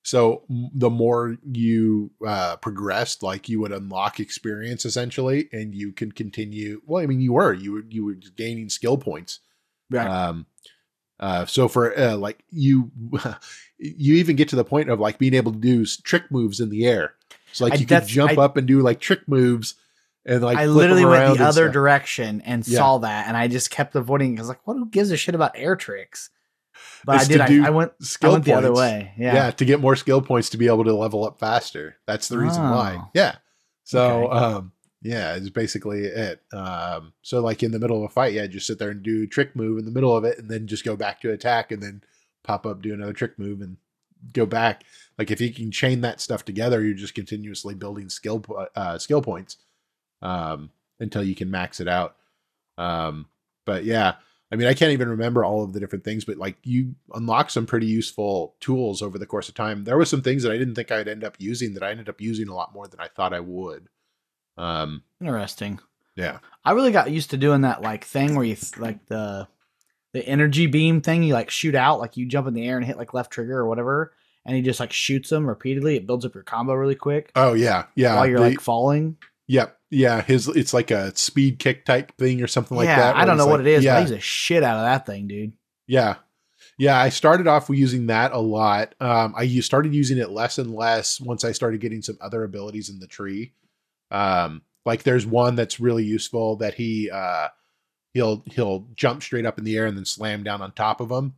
[0.05, 6.13] So the more you uh, progressed, like you would unlock experience essentially, and you can
[6.13, 6.81] continue.
[6.87, 9.41] Well, I mean, you were you were you were gaining skill points.
[9.91, 10.07] Right.
[10.09, 10.47] Um,
[11.21, 12.91] uh, so for uh, like you,
[13.79, 16.71] you even get to the point of like being able to do trick moves in
[16.71, 17.15] the air.
[17.53, 19.75] So like I- you could jump I- up and do like trick moves,
[20.25, 21.73] and like I literally went the other stuff.
[21.73, 22.79] direction and Yeah.
[22.79, 24.75] saw that, and I just kept avoiding because like, what?
[24.75, 26.31] Who gives a shit about air tricks?
[27.05, 27.47] But I did.
[27.47, 27.93] do I, I went.
[28.01, 29.13] I skill went the other way.
[29.19, 29.35] Yeah.
[29.35, 29.51] Yeah.
[29.53, 31.97] to get more skill points to be able to level up faster.
[32.07, 32.99] That's the reason why.
[33.01, 33.11] Oh.
[33.15, 33.37] Yeah.
[33.85, 34.37] So Okay.
[34.37, 36.43] um yeah, it's basically it.
[36.53, 39.27] Um so like in the middle of a fight, yeah, just sit there and do
[39.27, 41.83] trick move in the middle of it and then just go back to attack and
[41.83, 42.03] then
[42.45, 43.77] pop up, do another trick move and
[44.33, 44.83] go back.
[45.17, 49.23] Like if you can chain that stuff together, you're just continuously building skill uh skill
[49.23, 49.57] points
[50.21, 52.17] um until you can max it out.
[52.77, 53.27] Um
[53.65, 54.15] but yeah,
[54.51, 57.51] I mean, I can't even remember all of the different things, but like you unlock
[57.51, 59.85] some pretty useful tools over the course of time.
[59.85, 62.09] There were some things that I didn't think I'd end up using that I ended
[62.09, 63.89] up using a lot more than I thought I would.
[64.57, 65.81] Um, Interesting.
[66.17, 66.39] yeah.
[66.65, 69.49] I really got used to doing that like thing where you like the
[70.15, 71.23] the energy beam thing.
[71.23, 73.59] You like shoot out, like you jump in the air and hit like left trigger
[73.59, 74.13] or whatever,
[74.45, 75.97] and he just like shoots them repeatedly.
[75.97, 78.17] It builds up your combo really quick Oh yeah, yeah.
[78.17, 79.17] while you're the- like falling.
[79.47, 80.23] yep, yeah.
[80.23, 83.17] His it's like a speed kick type thing or something like yeah, that.
[83.17, 85.07] I don't know it's what it is, Yeah, but he's a shit out of that
[85.07, 85.53] thing, dude.
[85.87, 86.17] Yeah.
[86.79, 88.95] Yeah, I started off using that a lot.
[89.01, 92.89] Um, I started using it less and less once I started getting some other abilities
[92.89, 93.53] in the tree.
[94.13, 97.49] Um, like there's one that's really useful that he uh,
[98.15, 101.09] he'll he'll jump straight up in the air and then slam down on top of
[101.09, 101.35] them.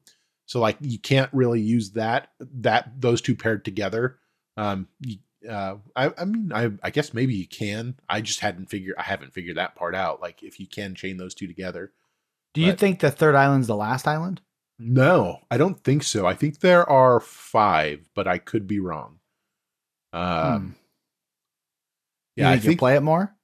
[0.46, 4.18] So like you can't really use that that those two paired together.
[4.56, 5.16] Um, you,
[5.48, 7.94] uh, I, I mean, I, I guess maybe you can.
[8.08, 8.96] I just hadn't figured.
[8.98, 10.20] I haven't figured that part out.
[10.20, 11.92] Like if you can chain those two together.
[12.52, 14.40] Do you think the third island's the last island?
[14.78, 16.26] No, I don't think so.
[16.26, 19.18] I think there are five, but I could be wrong.
[20.12, 20.68] Um, Hmm.
[22.36, 22.78] yeah, you I think, think.
[22.80, 23.34] play it more.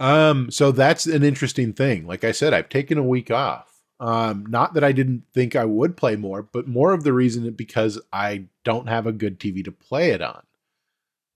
[0.00, 2.06] um, so that's an interesting thing.
[2.06, 3.72] Like I said, I've taken a week off.
[4.00, 7.50] Um, not that I didn't think I would play more, but more of the reason
[7.52, 10.42] because I don't have a good TV to play it on.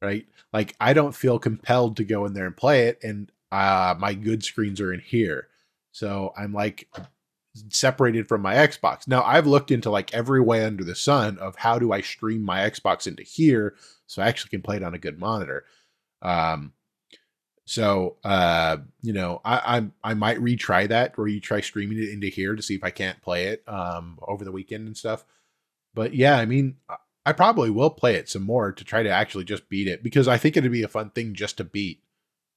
[0.03, 0.27] Right?
[0.53, 4.15] Like I don't feel compelled to go in there and play it, and uh, my
[4.15, 5.49] good screens are in here.
[5.93, 6.89] So I'm like
[7.69, 9.07] separated from my Xbox.
[9.07, 12.43] Now I've looked into like every way under the sun of how do I stream
[12.43, 13.75] my Xbox into here
[14.07, 15.65] so I actually can play it on a good monitor.
[16.23, 16.73] Um,
[17.65, 22.09] so uh, you know, I, I I might retry that where you try streaming it
[22.09, 25.25] into here to see if I can't play it um over the weekend and stuff.
[25.95, 26.77] But yeah, I mean,
[27.25, 30.29] I- probably will play it some more to try to actually just beat it because
[30.29, 32.03] I think it'd be a fun thing just to beat.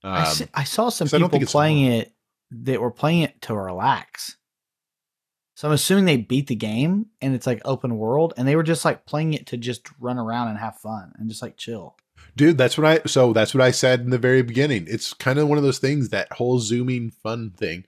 [0.04, 2.14] Um, I, s- I saw some 'cause I don't people playing it
[2.52, 4.38] that were playing it to relax.
[5.56, 8.64] So I'm assuming they beat the game and it's like open world, and they were
[8.64, 11.96] just like playing it to just run around and have fun and just like chill.
[12.36, 14.86] Dude, that's what I so that's what I said in the very beginning.
[14.90, 17.86] It's kind of one of those things that whole zooming fun thing.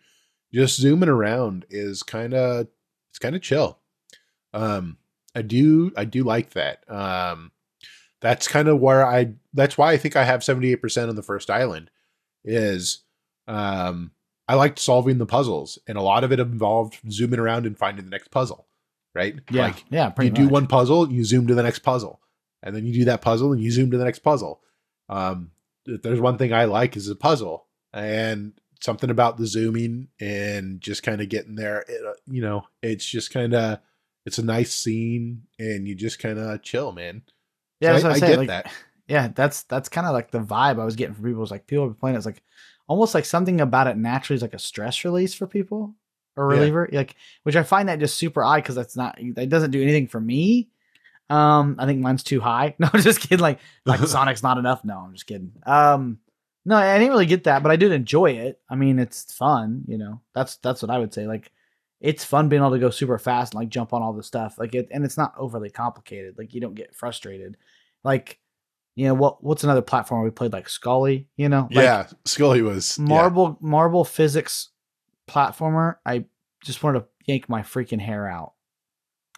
[0.54, 2.68] Just zooming around is kind of
[3.12, 3.80] it's kind of chill.
[4.54, 4.98] Um
[5.38, 6.84] I do I do like that.
[6.91, 7.52] Um
[8.21, 11.50] that's kind of where I that's why I think I have 78% on the first
[11.50, 11.91] island
[12.43, 13.04] is
[13.47, 14.12] um
[14.47, 18.06] I liked solving the puzzles and a lot of it involved zooming around and finding
[18.06, 18.65] the next puzzle,
[19.13, 19.36] right?
[19.52, 20.10] Yeah, Like yeah.
[20.10, 20.52] Pretty you do much.
[20.52, 22.21] one puzzle, you zoom to the next puzzle,
[22.63, 24.62] and then you do that puzzle and you zoom to the next puzzle.
[25.10, 25.52] Um,
[25.86, 30.80] if there's one thing I like is a puzzle, and something about the zooming and
[30.82, 31.84] just kind of getting there.
[31.88, 33.80] It, uh, you know, it's just kind of
[34.28, 37.24] it's a nice scene, and you just kind of chill, man.
[37.80, 38.28] Yeah, So that's I- I, I say.
[38.28, 38.72] get like, that.
[39.10, 41.40] Yeah, that's that's kind of like the vibe I was getting from people.
[41.40, 42.18] Was like people were playing.
[42.18, 42.44] It's like
[42.90, 45.96] almost like something about it naturally is like a stress release for people
[46.36, 46.60] or Yeah.
[46.60, 46.90] reliever.
[46.92, 50.08] Like, which I find that just super odd because that's not it doesn't do anything
[50.08, 50.68] for me.
[51.30, 52.76] Um, I think mine's too high.
[52.80, 53.40] No, I'm just kidding.
[53.40, 54.84] Like, like Sonic's not enough.
[54.84, 55.54] No, I'm just kidding.
[55.66, 56.20] Um,
[56.66, 58.60] no, I didn't really get that, but I did enjoy it.
[58.70, 59.86] I mean, it's fun.
[59.88, 61.28] You know, that's that's what I would say.
[61.28, 61.50] Like,
[62.00, 64.58] it's fun being able to go super fast and like jump on all the stuff.
[64.60, 66.38] Like, it and it's not overly complicated.
[66.38, 67.58] Like, you don't get frustrated.
[68.04, 68.40] Like,
[68.96, 69.44] you know what?
[69.44, 70.54] What's another platform we played?
[70.54, 71.26] Like Skully.
[71.38, 73.06] You know, like, yeah, Skully was yeah.
[73.06, 74.70] marble marble physics
[75.28, 75.96] platformer.
[76.06, 76.26] I
[76.64, 78.54] just wanted to yank my freaking hair out.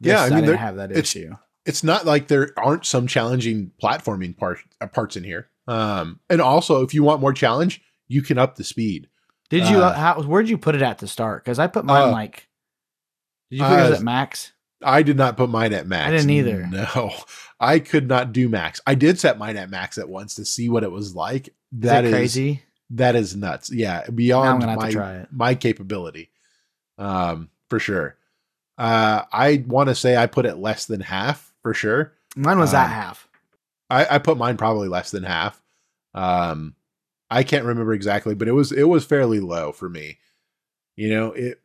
[0.01, 1.35] Yeah, I mean, didn't have that it's- issue.
[1.65, 5.49] it's not like there aren't some challenging platforming part, uh, parts in here.
[5.67, 9.07] Um, and also, if you want more challenge, you can up the speed.
[9.49, 9.77] Did you?
[9.79, 11.43] uh, Uh, how, where'd you put it at to start?
[11.43, 12.47] Because I put mine Uh, like.
[13.49, 14.51] Did you put uh, at max?
[14.83, 16.07] I did not put mine at max.
[16.07, 16.67] I didn't either.
[16.67, 17.11] No,
[17.59, 18.79] I could not do max.
[18.87, 21.47] I did set mine at max at once to see what it was like.
[21.47, 22.63] Is That is crazy?
[22.91, 23.71] that is nuts.
[23.71, 26.29] Yeah, beyond my my capability,
[26.97, 28.15] um, for sure.
[28.77, 32.13] Uh, I want to say I put it less than half for sure.
[32.35, 33.27] Mine was um, at half.
[33.89, 35.61] I, I put mine probably less than half.
[36.13, 36.75] Um,
[37.29, 40.17] I can't remember exactly, but it was it was fairly low for me.
[40.95, 41.61] You know it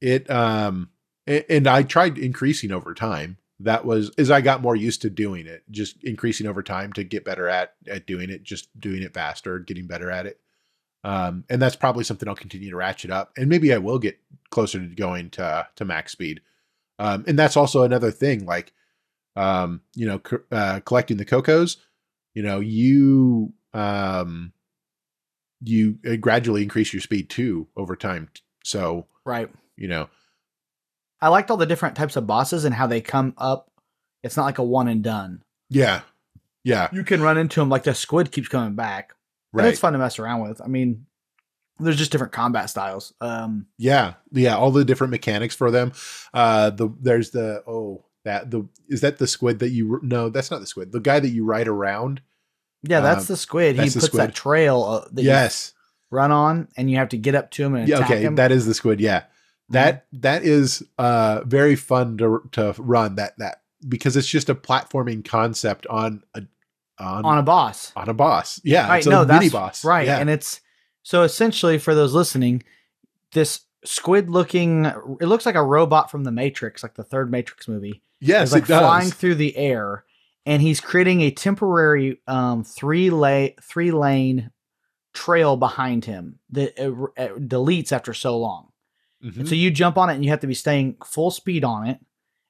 [0.00, 0.90] it um
[1.28, 3.38] and I tried increasing over time.
[3.60, 7.04] That was as I got more used to doing it, just increasing over time to
[7.04, 10.40] get better at at doing it, just doing it faster, getting better at it.
[11.04, 14.18] Um, and that's probably something I'll continue to ratchet up, and maybe I will get
[14.50, 16.40] closer to going to to max speed.
[17.00, 18.72] Um, and that's also another thing, like
[19.36, 21.76] um, you know, co- uh, collecting the kocos,
[22.34, 24.52] you know, you um,
[25.62, 28.28] you uh, gradually increase your speed too over time.
[28.64, 29.48] So Right.
[29.76, 30.08] you know,
[31.20, 33.70] I liked all the different types of bosses and how they come up.
[34.22, 35.42] It's not like a one and done.
[35.70, 36.02] yeah,
[36.64, 39.14] yeah, You can run into them like the squid keeps coming back.
[39.52, 40.60] And right, it's fun to mess around with.
[40.60, 41.06] I mean,
[41.78, 43.14] there's just different combat styles.
[43.20, 44.56] Um, yeah, yeah.
[44.56, 45.92] All the different mechanics for them.
[46.34, 50.50] Uh, the there's the oh that the is that the squid that you no that's
[50.50, 52.20] not the squid the guy that you ride around.
[52.82, 53.76] yeah, that's Um, the squid.
[53.76, 55.72] He the puts that trail uh, that you yes,
[56.10, 58.34] run on, and you have to get up to him and yeah, okay, him.
[58.34, 59.00] that is the squid.
[59.00, 59.22] Yeah.
[59.70, 64.54] That that is uh very fun to to run that that because it's just a
[64.54, 66.42] platforming concept on a
[66.98, 67.92] on on a boss.
[67.94, 68.60] on a boss.
[68.64, 68.98] Yeah, right.
[68.98, 69.84] it's a No, mini that's boss.
[69.84, 70.06] right.
[70.06, 70.18] Yeah.
[70.18, 70.60] And it's
[71.02, 72.62] so essentially for those listening,
[73.32, 77.68] this squid looking, it looks like a robot from the Matrix, like the third Matrix
[77.68, 78.02] movie.
[78.20, 80.04] yes, It's like flying through the air,
[80.44, 84.50] and he's creating a temporary um, three lay three lane
[85.14, 86.90] trail behind him that uh,
[87.22, 88.67] uh, deletes after so long.
[89.24, 89.36] Mhm.
[89.40, 91.86] And so you jump on it, and you have to be staying full speed on
[91.86, 91.98] it,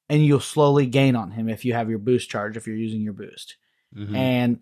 [0.08, 3.00] and you'll slowly gain on him if you have your boost charge if you're using
[3.02, 3.56] your boost.
[3.96, 4.14] Mhm.
[4.16, 4.58] And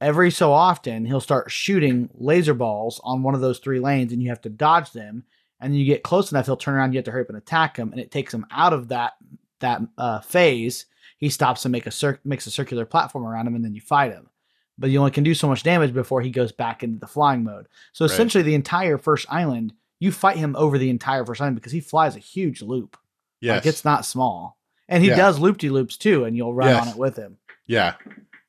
[0.00, 4.22] every so often, he'll start shooting laser balls on one of those three lanes, and
[4.22, 5.24] you have to dodge them.
[5.60, 6.92] And then you get close enough, he'll turn around.
[6.92, 9.14] You have to hurry up and attack him, and it takes him out of that
[9.60, 10.86] that uh, phase.
[11.18, 13.80] He stops and make a cir- makes a circular platform around him, and then you
[13.82, 14.30] fight him.
[14.78, 17.44] But you only can do so much damage before he goes back into the flying
[17.44, 17.66] mode.
[17.92, 18.10] So Right.
[18.12, 21.80] essentially, the entire first island, you fight him over the entire first island because he
[21.80, 22.96] flies a huge loop.
[23.40, 23.58] yes.
[23.58, 24.58] Like it's not small,
[24.88, 25.16] and he Yeah.
[25.16, 26.82] does loop de loops too, and you'll run Yes.
[26.82, 27.36] on it with him.
[27.66, 27.94] yeah.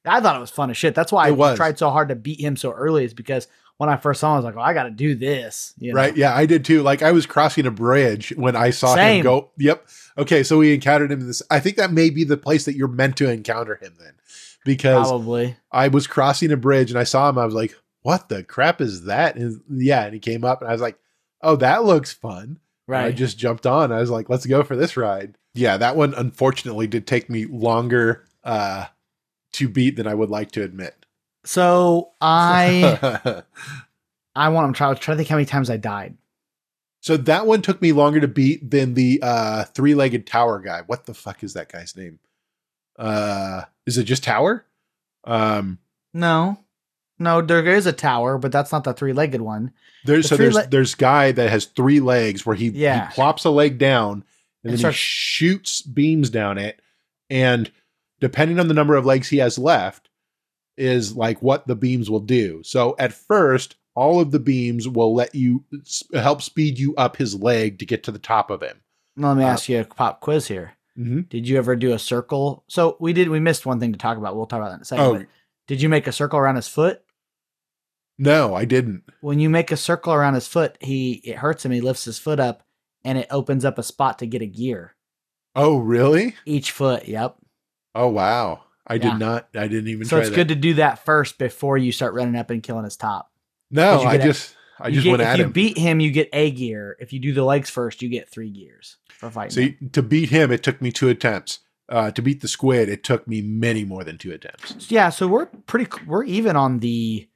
[0.03, 0.95] I thought it was fun as shit.
[0.95, 1.57] That's why It I was.
[1.57, 3.05] tried so hard to beat him so early.
[3.05, 3.47] Is because
[3.77, 5.93] when I first saw him, I was like, "Oh, I got to do this." You
[5.93, 5.97] know?
[5.97, 6.17] Right.
[6.17, 6.81] Yeah, I did too.
[6.81, 9.17] Like I was crossing a bridge when I saw Same.
[9.19, 9.51] him go.
[9.59, 9.87] Yep.
[10.17, 11.43] Okay, so we encountered him in this.
[11.51, 14.13] I think that may be the place that you're meant to encounter him then,
[14.65, 15.55] because Probably.
[15.71, 17.37] I was crossing a bridge and I saw him.
[17.37, 20.69] I was like, "What the crap is that?" And yeah, and he came up and
[20.69, 20.97] I was like,
[21.43, 23.91] "Oh, that looks fun." And I just jumped on.
[23.91, 27.45] I was like, "Let's go for this ride." Yeah, that one unfortunately did take me
[27.45, 28.85] longer uh,
[29.53, 31.05] to beat than I would like to admit.
[31.43, 33.43] so I
[34.35, 34.93] I want to try.
[34.93, 36.15] Try to think how many times I died.
[37.01, 40.81] So that one took me longer to beat than the uh three-legged tower guy.
[40.85, 42.19] What the fuck is that guy's name?
[42.97, 44.65] Uh is it just Tower?
[45.23, 45.79] Um
[46.13, 46.59] No,
[47.21, 49.71] no, there is a tower, but that's not the three-legged one.
[50.05, 53.07] There's The so there's le- there's guy that has three legs where he, Yeah.
[53.09, 54.23] he plops a leg down and,
[54.63, 56.81] And then starts- he shoots beams down it,
[57.29, 57.71] and
[58.19, 60.09] depending on the number of legs he has left,
[60.77, 62.61] is like what the beams will do.
[62.63, 65.63] So at first, all of the beams will let you
[66.13, 68.81] help speed you up his leg to get to the top of him.
[69.17, 70.73] Let me Uh, ask you a pop quiz here.
[70.97, 71.21] Mm-hmm.
[71.29, 72.63] Did you ever do a circle?
[72.67, 73.29] So we did.
[73.29, 74.35] We missed one thing to talk about.
[74.35, 75.05] We'll talk about that in a second.
[75.05, 75.25] Oh
[75.67, 77.01] did you make a circle around his foot?
[78.21, 79.03] No, I didn't.
[79.21, 81.71] When you make a circle around his foot, he it hurts him.
[81.71, 82.63] He lifts his foot up,
[83.03, 84.95] and it opens up a spot to get a gear.
[85.55, 86.35] Oh really?
[86.45, 87.07] Each foot.
[87.07, 87.35] Yep.
[87.95, 88.61] Oh wow!
[88.87, 89.11] I Yeah.
[89.11, 89.49] did not.
[89.55, 90.05] I didn't even.
[90.05, 90.35] So it's that.
[90.35, 93.31] good to do that first before you start running up and killing his top.
[93.69, 95.41] No, I just I You just get- went at him.
[95.41, 96.95] if you beat him, you get a gear.
[96.99, 99.51] If you do the legs first, you get three gears for fighting.
[99.51, 99.89] See, him.
[99.91, 101.59] to beat him, it took me two attempts.
[101.89, 104.89] Uh, to beat the squid, it took me many more than two attempts.
[104.89, 107.27] Yeah, so we're pretty we're even on the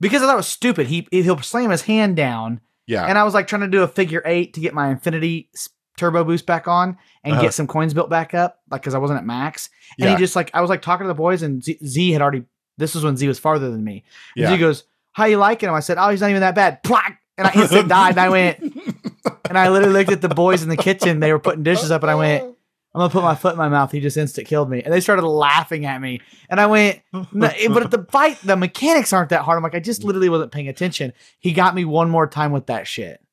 [0.00, 0.86] because I thought it was stupid.
[0.86, 3.88] He he'll slam his hand down, Yeah, and I was like trying to do a
[3.88, 5.48] figure eight to get my Infinity
[5.96, 7.42] Turbo Boost back on and Uh-huh.
[7.42, 9.68] get some coins built back up, like because I wasn't at max.
[9.98, 12.10] And yeah, he just like I was like talking to the boys, and Z, Z
[12.12, 12.44] had already.
[12.78, 14.04] This was when Z was farther than me.
[14.36, 14.50] And yeah.
[14.50, 17.20] Z goes, "How you liking him?" I said, "Oh, he's not even that bad." Plack!
[17.36, 18.58] And I instant died, and I went,
[19.48, 21.20] and I literally looked at the boys in the kitchen.
[21.20, 22.54] They were putting dishes up, and I went,
[22.94, 23.92] I'm gonna put my foot in my mouth.
[23.92, 26.20] He just instant killed me, and they started laughing at me.
[26.48, 27.24] And I went, no,
[27.68, 29.56] but the fight, the mechanics aren't that hard.
[29.56, 31.12] I'm like, I just literally wasn't paying attention.
[31.38, 33.24] He got me one more time with that shit.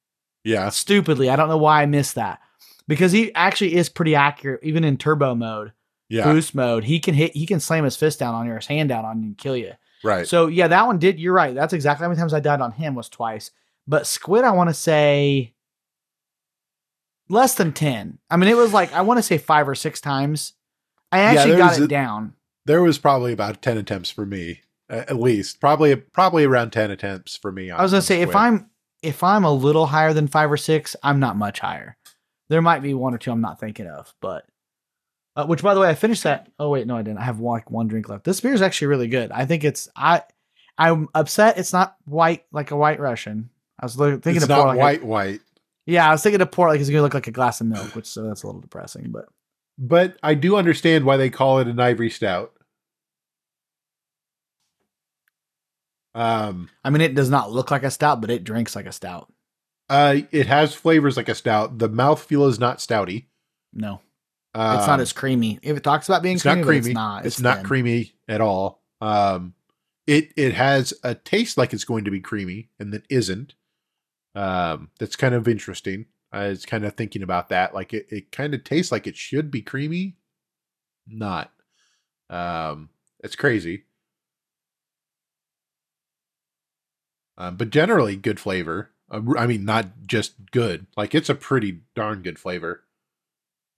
[0.43, 2.39] yeah, Stupidly, I don't know why I missed that
[2.87, 5.73] because he actually is pretty accurate, even in turbo mode,
[6.07, 6.83] yeah, boost mode.
[6.83, 9.05] He can hit, he can slam his fist down on you or his hand down
[9.05, 9.73] on you and kill you.
[10.03, 10.27] right.
[10.27, 11.19] So yeah, that one did.
[11.19, 11.55] You're right.
[11.55, 13.49] That's exactly how many times I died on him was twice.
[13.87, 15.55] But Squid, I want to say
[17.29, 18.19] less than ten.
[18.29, 20.53] I mean, it was like I want to say five or six times.
[21.11, 22.33] I actually there got it a- down.
[22.65, 25.59] there was probably about ten attempts for me, at least.
[25.61, 27.71] Probably, probably around ten attempts for me.
[27.71, 28.69] I was gonna on say if I'm
[29.01, 31.97] if I'm a little higher than five or six, I'm not much higher.
[32.49, 34.45] There might be one or two I'm not thinking of, but
[35.35, 36.51] uh, which by the way, I finished that.
[36.59, 37.19] Oh wait, no, I didn't.
[37.19, 38.23] I have one, one drink left.
[38.23, 39.31] This beer is actually really good.
[39.31, 40.23] I think it's I.
[40.79, 43.49] I'm upset it's not white like a white Russian.
[43.79, 45.41] I was thinking it's pour not like a- white, white,
[45.87, 47.95] Yeah, I was thinking to pour like it's gonna look like a glass of milk,
[47.95, 49.07] which so that's a little depressing.
[49.09, 49.25] But
[49.79, 52.53] but I do understand why they call it an ivory stout.
[56.15, 58.91] Um, I mean, it does not look like a stout, but it drinks like a
[58.91, 59.31] stout.
[59.89, 61.77] uh, it has flavors like a stout.
[61.77, 63.25] The mouthfeel is not stouty.
[63.73, 64.01] No,
[64.55, 65.59] Um, it's not as creamy.
[65.61, 66.79] If it talks about being it's creamy, not creamy.
[66.79, 67.25] it's not.
[67.25, 68.81] It's, not creamy at all.
[68.99, 69.53] Um,
[70.07, 73.53] it it has a taste like it's going to be creamy, and that isn't.
[74.37, 76.05] Um, that's kind of interesting.
[76.31, 77.73] I was kind of thinking about that.
[77.73, 80.17] Like it, it kind of tastes like it should be creamy,
[81.07, 81.51] not.
[82.29, 82.89] Um,
[83.23, 83.85] it's crazy.
[87.35, 88.91] Um, but generally good flavor.
[89.09, 90.85] Uh, I mean, not just good.
[90.95, 92.83] Like it's a pretty darn good flavor.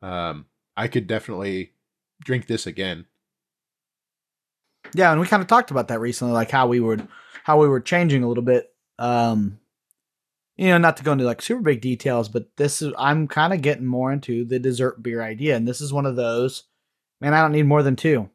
[0.02, 1.72] Um, I could definitely
[2.22, 3.06] drink this again.
[4.94, 7.08] Yeah, and we kind of talked about that recently, like how we would
[7.46, 8.74] how we were changing a little bit.
[8.98, 9.60] Um,
[10.60, 13.54] you know, not to go into like super big details, but this is I'm kind
[13.54, 16.66] of getting more into the dessert beer idea, and this is one of those.
[17.22, 18.30] Man, I don't need more than two.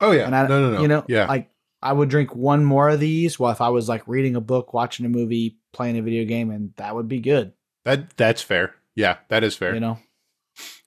[0.00, 0.82] Oh yeah, And I, no, no, no.
[0.82, 1.48] You know, yeah, like
[1.80, 3.38] I would drink one more of these.
[3.38, 6.50] Well, if I was like reading a book, watching a movie, playing a video game,
[6.50, 7.52] and that would be good.
[7.84, 8.74] that that's fair.
[8.96, 9.74] Yeah, that is fair.
[9.74, 9.98] You know,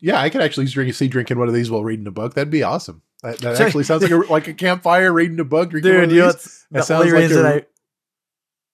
[0.01, 2.33] Yeah, I could actually drink, see drinking one of these while reading a book.
[2.33, 3.03] That'd be awesome.
[3.23, 6.09] That, that actually sounds like a, like a campfire, reading a book, drinking one of
[6.09, 6.35] dude, you know, these.
[6.35, 7.65] it's That sounds like a- I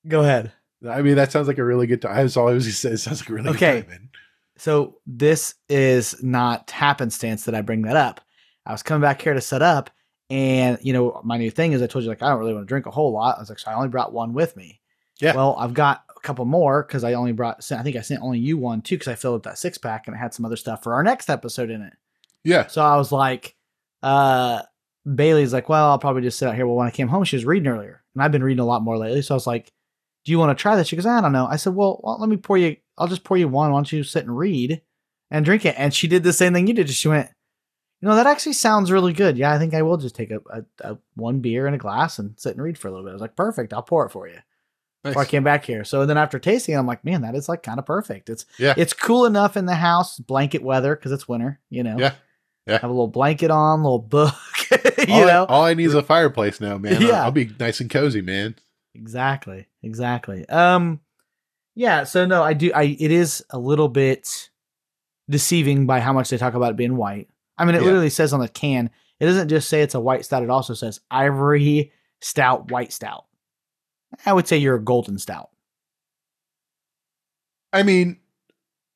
[0.07, 0.53] go ahead.
[0.87, 2.15] I mean, that sounds like a really good time.
[2.15, 2.89] That's all I was going to say.
[2.91, 3.81] It sounds like a really Okay.
[3.81, 4.09] good time.
[4.57, 8.21] So this is not happenstance that I bring that up.
[8.65, 9.89] I was coming back here to set up,
[10.29, 12.65] and you know my new thing is I told you like I don't really want
[12.65, 13.37] to drink a whole lot.
[13.37, 14.81] I was like, so I only brought one with me.
[15.19, 15.35] Yeah.
[15.35, 17.71] Well, I've got a couple more because I only brought.
[17.71, 20.07] I think I sent only you one too because I filled up that six pack
[20.07, 21.93] and it had some other stuff for our next episode in it.
[22.43, 22.67] Yeah.
[22.67, 23.55] So I was like,
[24.03, 24.61] uh,
[25.15, 26.67] Bailey's like, well, I'll probably just sit out here.
[26.67, 28.81] Well, when I came home, she was reading earlier, and I've been reading a lot
[28.83, 29.21] more lately.
[29.21, 29.71] So I was like,
[30.27, 30.89] do you want to try this?
[30.89, 31.47] She goes, I don't know.
[31.47, 32.75] I said, well, well, let me pour you.
[32.97, 33.71] I'll just pour you one.
[33.71, 34.81] Why don't you sit and read
[35.31, 35.73] and drink it?
[35.77, 36.89] And she did the same thing you did.
[36.89, 37.29] She went,
[38.01, 39.37] you know, that actually sounds really good.
[39.37, 42.19] Yeah, I think I will just take a, a, a one beer and a glass
[42.19, 43.11] and sit and read for a little bit.
[43.11, 43.71] I was like, perfect.
[43.71, 44.39] I'll pour it for you.
[45.03, 45.85] Before I came back here.
[45.85, 48.29] So then after tasting it, I'm like, man, that is like kind of perfect.
[48.29, 48.73] It's Yeah.
[48.75, 51.61] it's cool enough in the house, blanket weather because it's winter.
[51.69, 52.13] You know, Yeah.
[52.65, 52.79] Yeah.
[52.79, 54.33] Have a little blanket on, little book.
[55.07, 56.95] you all, know, I, all I need is a fireplace now, man.
[56.97, 57.23] I'll- Yeah.
[57.23, 58.55] I'll, be nice and cozy, man.
[58.93, 60.47] exactly, exactly.
[60.49, 60.99] Um,
[61.75, 62.03] yeah.
[62.03, 62.71] So no, I do.
[62.73, 64.49] I it is a little bit
[65.29, 67.27] deceiving by how much they talk about it being white.
[67.57, 67.85] I mean, it Yeah.
[67.85, 68.89] literally says on the can.
[69.19, 70.43] It doesn't just say it's a white stout.
[70.43, 73.25] It also says ivory stout, white stout.
[74.25, 75.49] I would say you're a golden stout.
[77.73, 78.19] I mean,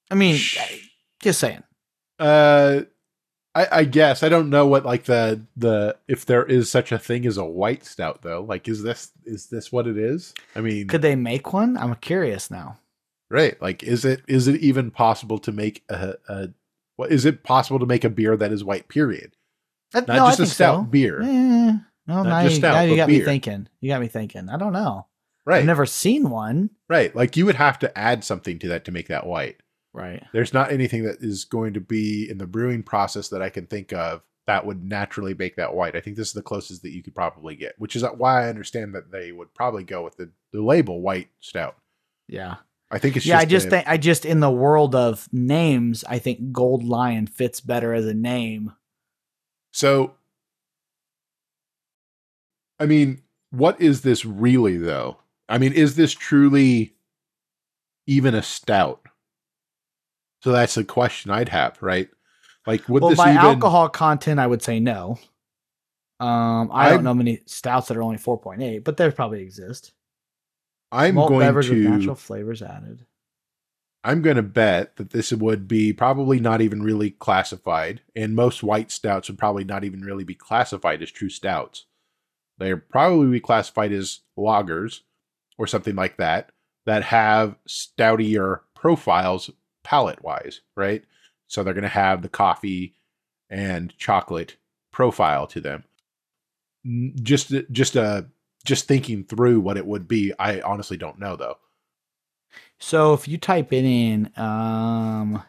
[0.10, 0.88] I mean, Sh-
[1.22, 1.64] just saying.
[2.20, 2.82] uh,
[3.54, 6.98] I, I guess I don't know what like the the if there is such a
[7.00, 8.42] thing as a white stout though.
[8.42, 10.34] Like, is this is this what it is?
[10.56, 11.76] I mean, Could they make one?
[11.78, 12.78] I'm curious now.
[13.30, 13.62] right?
[13.62, 16.50] Like, is it is it even possible to make a a
[16.96, 18.88] what is it possible to make a beer that is white?
[18.88, 19.36] Period.
[19.92, 20.84] That- Not no, just a stout so.
[20.84, 21.20] beer.
[21.20, 23.68] No, Not now just you, stout, now you got me thinking.
[23.82, 24.48] You got me thinking.
[24.50, 25.08] I don't know.
[25.46, 25.60] Right.
[25.60, 26.70] I've never seen one.
[26.88, 27.14] right.
[27.16, 29.58] Like you would have to add something to that to make that white.
[29.94, 30.24] Right.
[30.32, 33.68] There's not anything that is going to be in the brewing process that I can
[33.68, 35.96] think of that would naturally make that white.
[35.96, 38.46] I think this is the closest that you could probably get, which is uh, why
[38.46, 41.76] I understand that they would probably go with the, the label white stout.
[42.28, 42.56] Yeah.
[42.90, 45.28] I think it's yeah, just I just a- think I just in the world of
[45.32, 48.74] names, I think Gold Lion fits better as a name.
[49.72, 50.16] so.
[52.80, 53.22] I mean,
[53.52, 55.18] what is this really though?
[55.48, 56.96] I mean, is this truly
[58.08, 59.02] even a stout?
[60.44, 62.10] So that's the question I'd have, right?
[62.66, 63.38] Like, would well, this by even?
[63.46, 65.18] alcohol content, I would say no.
[66.20, 69.12] Um, I I'm- don't know many stouts that are only four point eight, but there
[69.12, 69.94] probably exist.
[70.92, 71.90] I'm Malt going to.
[71.90, 73.06] natural flavors added.
[74.04, 78.64] I'm going to bet that this would be probably not even really classified, and most
[78.64, 81.86] white stouts would probably not even really be classified as true stouts.
[82.58, 85.02] They're probably be classified as lagers
[85.58, 86.52] or something like that
[86.88, 89.52] that have stoutier profiles
[89.84, 91.04] palate wise, right?
[91.48, 92.96] So they're going to have the coffee
[93.50, 94.58] and chocolate
[94.92, 95.84] profile to them.
[97.22, 98.24] Just, just uh
[98.64, 101.58] just thinking through what it would be, I honestly don't know though.
[102.80, 105.44] So if you type it in, um,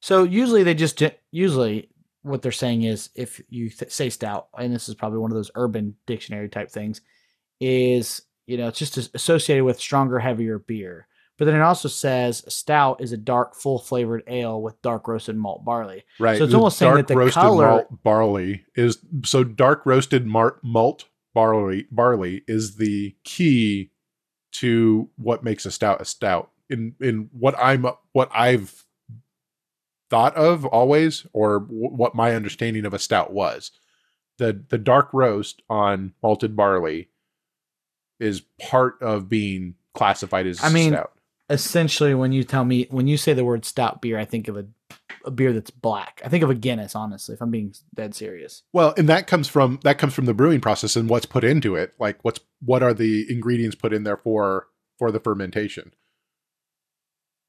[0.00, 1.88] so usually they just usually
[2.22, 5.36] what they're saying is if you th- say stout, and this is probably one of
[5.36, 7.00] those urban dictionary type things,
[7.60, 11.06] is you know it's just associated with stronger, heavier beer.
[11.36, 15.36] But then it also says stout is a dark, full flavored ale with dark roasted
[15.36, 16.04] malt barley.
[16.20, 16.38] Right.
[16.38, 19.82] So it's the almost saying that dark the roasted color- malt barley is so dark
[19.84, 23.90] roasted mar- malt barley barley is the key
[24.52, 26.50] to what makes a stout a stout.
[26.70, 28.84] In in what I'm what I've
[30.10, 33.72] thought of always, or w- what my understanding of a stout was,
[34.38, 37.08] the the dark roast on malted barley
[38.20, 41.12] is part of being classified as I mean, stout.
[41.50, 44.56] Essentially, when you tell me when you say the word stout beer, I think of
[44.56, 44.66] a,
[45.26, 46.22] a beer that's black.
[46.24, 46.94] I think of a Guinness.
[46.94, 48.62] Honestly, if I'm being dead serious.
[48.72, 51.76] Well, and that comes from that comes from the brewing process and what's put into
[51.76, 51.94] it.
[51.98, 54.68] Like what's what are the ingredients put in there for
[54.98, 55.92] for the fermentation?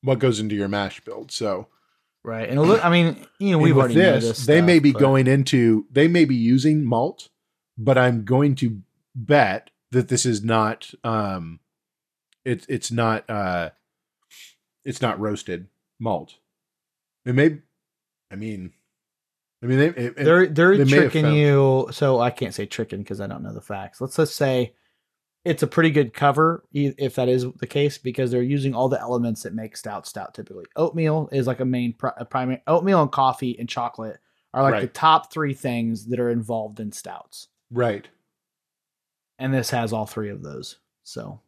[0.02, 1.32] What goes into your mash build?
[1.32, 1.68] So
[2.26, 4.48] Right, and a little, I mean, you know, we've already know this.
[4.48, 7.30] they may be but- going into they may be using malt,
[7.78, 8.82] but I'm going to
[9.14, 11.60] bet that this is not um
[12.44, 13.70] it's it's not uh
[14.86, 15.68] it's not roasted
[16.00, 16.36] malt.
[17.26, 17.60] It may
[18.32, 18.72] I mean
[19.62, 21.88] I mean they, it, They're they're they tricking you.
[21.92, 24.00] So I can't say tricking because I don't know the facts.
[24.00, 24.74] Let's just say
[25.44, 29.00] it's a pretty good cover, if that is the case, because they're using all the
[29.00, 30.34] elements that make stout stout.
[30.34, 32.62] Typically, oatmeal is like a main a primary.
[32.68, 34.20] Oatmeal and coffee and chocolate
[34.54, 38.08] are like the top three things that are involved in stouts, right.
[39.38, 40.78] and this has all three of those.
[41.04, 41.42] So.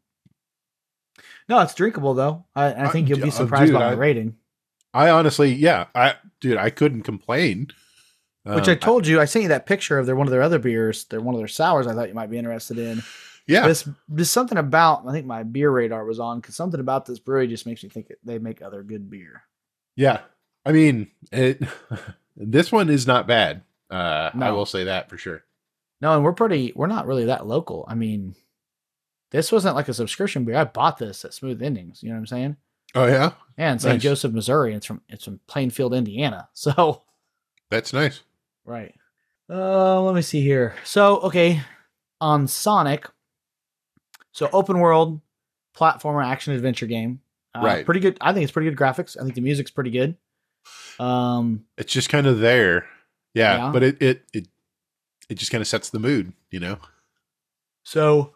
[1.49, 2.45] No, it's drinkable though.
[2.55, 4.35] I, I Uh, think you'll be uh, surprised dude, by I- the rating.
[4.93, 7.67] I honestly, yeah, I dude, I couldn't complain.
[8.43, 10.41] Which Um, I told you, I sent you that picture of their one of their
[10.41, 11.03] other beers.
[11.05, 11.85] They're one of their sours.
[11.85, 13.03] I thought you might be interested in.
[13.45, 17.05] yeah, This there's something about I think my beer radar was on because something about
[17.05, 19.43] this brewery just makes me think it, they make other good beer.
[19.95, 20.21] yeah.
[20.65, 21.61] I mean, it.
[22.35, 23.61] this one is not bad.
[23.89, 25.43] Uh, I will say that for sure.
[26.01, 27.85] No, and we're pretty we're not really that local.
[27.87, 28.35] I mean,
[29.31, 30.55] this wasn't like a subscription beer.
[30.55, 32.01] I bought this at Smooth Endings.
[32.03, 32.57] You know what I'm saying?
[32.95, 33.95] Oh yeah, Yeah, in St.
[33.95, 34.01] Nice.
[34.01, 34.73] Joseph, Missouri.
[34.73, 36.49] It's from it's from Plainfield, Indiana.
[36.53, 37.03] So
[37.69, 38.21] that's nice.
[38.65, 38.93] right.
[39.49, 40.75] Uh, let me see here.
[40.83, 41.61] So okay,
[42.21, 43.07] on Sonic.
[44.31, 45.19] So open world
[45.75, 47.21] platformer action adventure game.
[47.55, 47.85] Uh, Right.
[47.85, 48.17] Pretty good.
[48.21, 49.17] I think it's pretty good graphics.
[49.19, 50.15] I think the music's pretty good.
[50.99, 52.85] Um, It's just kind of there.
[53.33, 53.71] Yeah, Yeah.
[53.71, 54.47] but it it it
[55.29, 56.77] it just kind of sets the mood, you know.
[57.83, 58.33] so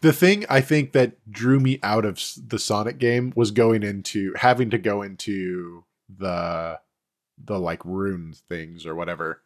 [0.00, 4.32] The thing I think that drew me out of the Sonic game was going into
[4.36, 6.78] having to go into the
[7.44, 9.42] the like runes things or whatever,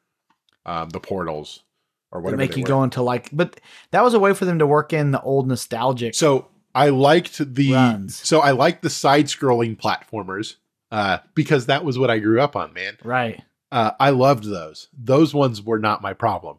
[0.65, 1.65] um, the portals
[2.13, 2.39] or whatever.
[2.39, 2.69] make they you were.
[2.69, 3.61] go into like, but
[3.91, 6.15] that was a way for them to work in the old nostalgic.
[6.15, 8.17] So I liked the Runs.
[8.17, 10.57] so I liked the side scrolling platformers
[10.91, 12.97] uh, because that was what I grew up on, man.
[13.03, 13.43] right.
[13.73, 14.89] Uh, I loved those.
[14.93, 16.59] Those ones were not my problem.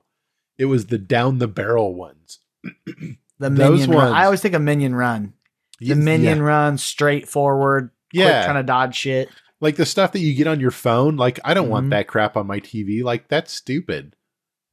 [0.57, 2.39] It was the down the barrel ones.
[3.41, 4.13] The Those minion run.
[4.13, 5.33] I always think of minion run.
[5.79, 8.43] The Yeah, minion run, straightforward, Yeah.
[8.45, 9.29] trying to dodge shit.
[9.59, 11.17] like the stuff that you get on your phone.
[11.17, 11.71] Like I don't Mhm.
[11.71, 13.03] want that crap on my TV.
[13.03, 14.15] Like that's stupid.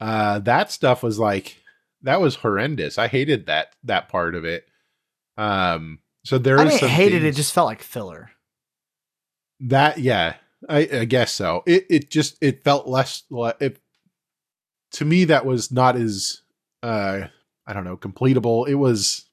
[0.01, 1.57] Uh, that stuff was like
[2.03, 2.97] that was horrendous.
[2.99, 4.67] I hated that that part of it.
[5.37, 7.25] Um, so there I some it.
[7.25, 8.31] It just felt like filler.
[9.61, 10.35] that yeah
[10.69, 13.81] I, I guess so it it just it felt less le- it
[14.93, 16.43] to me that was not as
[16.83, 17.23] uh
[17.69, 18.67] i don't know completable.
[18.69, 19.27] It was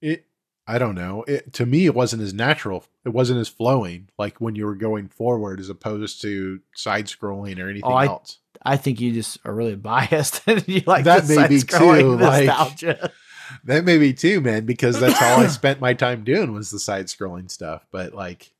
[0.00, 0.24] it
[0.66, 1.24] i don't know.
[1.26, 2.84] It to me it wasn't as natural.
[3.04, 7.58] It wasn't as flowing like when you were going forward as opposed to side scrolling
[7.58, 8.38] or anything Oh, I- else.
[8.64, 12.78] I think you just are really biased and you like That may be too, like-
[13.64, 16.78] that may be too man because that's all i spent my time doing was the
[16.78, 18.52] side scrolling stuff but like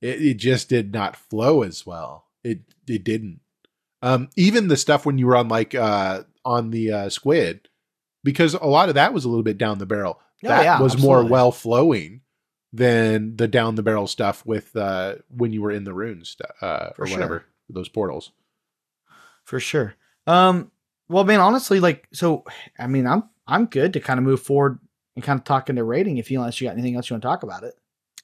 [0.00, 2.26] it, it just did not flow as well.
[2.42, 3.40] It it didn't.
[4.02, 7.68] Um even the stuff when you were on like uh on the uh squid
[8.22, 10.80] because a lot of that was a little bit down the barrel Oh, that yeah,
[10.80, 12.20] was more well flowing
[12.72, 16.90] than the down the barrel stuff with uh when you were in the runes uh
[16.98, 17.16] or sure.
[17.16, 18.30] whatever those portals
[19.44, 19.94] for sure.
[20.26, 20.70] Um,
[21.08, 22.44] well, man, honestly, like, so,
[22.78, 24.78] I mean, I'm I'm good to kind of move forward
[25.16, 26.16] and kind of talk into rating.
[26.16, 27.74] If you unless you got anything else you want to talk about it,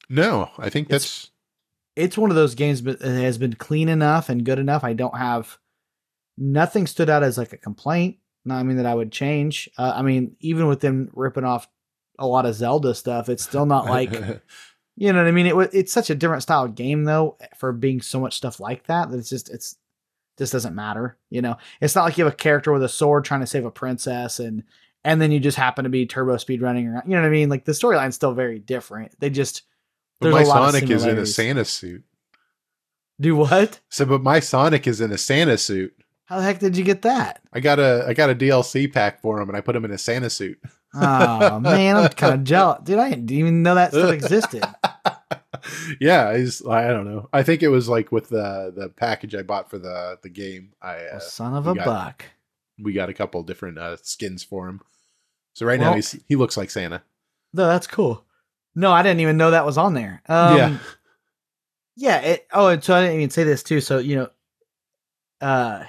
[0.08, 1.30] no i think It's- that's
[1.96, 4.82] it's one of those games that has been clean enough and good enough.
[4.84, 5.58] I don't have
[6.40, 8.16] nothing stood out as like a complaint.
[8.44, 9.68] No, I mean that I would change.
[9.78, 11.68] Uh, I mean, even with them ripping off
[12.18, 14.12] a lot of Zelda stuff, it's still not like
[14.96, 15.46] You know what I mean?
[15.46, 18.60] It wa- it's such a different style of game though for being so much stuff
[18.60, 19.76] like that that it's just it's
[20.38, 21.16] just doesn't matter.
[21.30, 23.64] You know, it's not like you have a character with a sword trying to save
[23.64, 24.64] a princess and
[25.04, 27.04] and then you just happen to be turbo speed running around.
[27.06, 27.48] You know what I mean?
[27.48, 29.18] Like the storyline's still very different.
[29.20, 29.62] They just
[30.20, 32.04] but my a lot of sonic is in a santa suit
[33.20, 33.80] do what?
[33.90, 35.94] So, but my Sonic is in a Santa suit.
[36.30, 37.42] How the heck did you get that?
[37.52, 39.90] I got a I got a DLC pack for him, and I put him in
[39.90, 40.58] a Santa suit.
[40.94, 42.98] Oh man, I'm kind of jealous, dude.
[43.00, 44.64] I didn't even know that still existed.
[46.00, 47.28] yeah, he's I don't know.
[47.32, 50.72] I think it was like with the the package I bought for the the game.
[50.80, 52.24] I uh, Well, son of we a got- buck.
[52.80, 54.80] we got a couple different uh, skins for him.
[55.54, 57.02] So right now Well- he's he looks like Santa.
[57.52, 58.24] No, that's cool.
[58.76, 60.22] No, I didn't even know that was on there.
[60.28, 60.78] Um, Yeah.
[61.96, 62.18] yeah.
[62.20, 63.80] It, oh, and so I didn't even say this too.
[63.80, 64.28] So you know,
[65.40, 65.82] uh,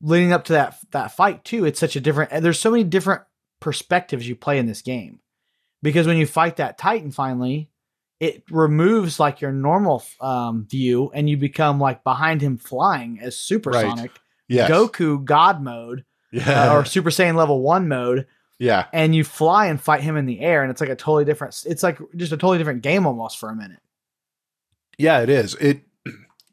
[0.00, 2.30] leading up to that that fight too, it's such a different.
[2.42, 3.22] There's so many different
[3.60, 5.20] perspectives you play in this game,
[5.82, 7.70] because when you fight that Titan finally,
[8.20, 13.36] it removes like your normal um, view, and you become like behind him flying as
[13.36, 14.10] supersonic
[14.48, 14.70] Yes.
[14.70, 16.70] Goku God mode Yeah.
[16.70, 18.26] uh, or Super Saiyan level one mode
[18.60, 18.86] yeah.
[18.92, 21.60] and you fly and fight him in the air and it's like a totally different
[21.66, 23.80] it's like just a totally different game almost for a minute
[24.98, 25.54] Yeah, it is.
[25.56, 25.82] It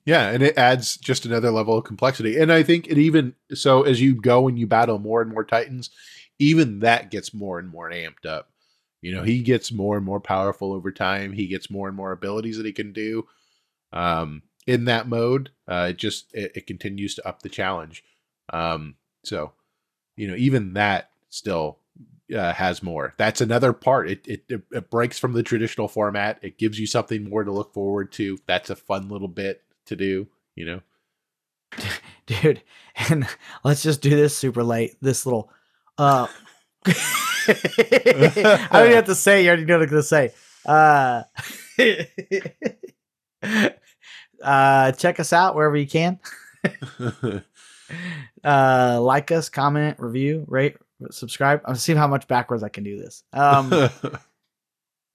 [0.06, 2.38] yeah, and it adds just another level of complexity.
[2.38, 5.46] And I think it even so as you go and you battle more and more
[5.46, 5.90] titans,
[6.40, 8.50] even that gets more and more amped up.
[9.02, 11.34] You know, he gets more and more powerful over time.
[11.34, 13.28] He gets more and more abilities that he can do.
[13.92, 18.04] Um in that mode, uh it just it, it continues to up the challenge.
[18.52, 19.54] Um so,
[20.18, 21.80] you know, even that still
[22.34, 23.14] uh, has more.
[23.18, 24.10] That's another part.
[24.10, 26.40] It, it it it breaks from the traditional format.
[26.42, 28.38] It gives you something more to look forward to.
[28.48, 30.28] That's a fun little bit to do.
[30.56, 30.82] You know.
[32.26, 32.62] dude
[33.10, 33.28] and
[33.64, 35.50] let's just do this super late this little
[35.98, 36.28] uh
[36.88, 40.32] i don't even have to say you already know what i'm gonna say
[40.66, 41.24] uh
[44.44, 46.20] uh check us out wherever you can
[48.44, 50.78] uh like us comment review rate
[51.12, 53.90] subscribe i'm seeing how much backwards i can do this um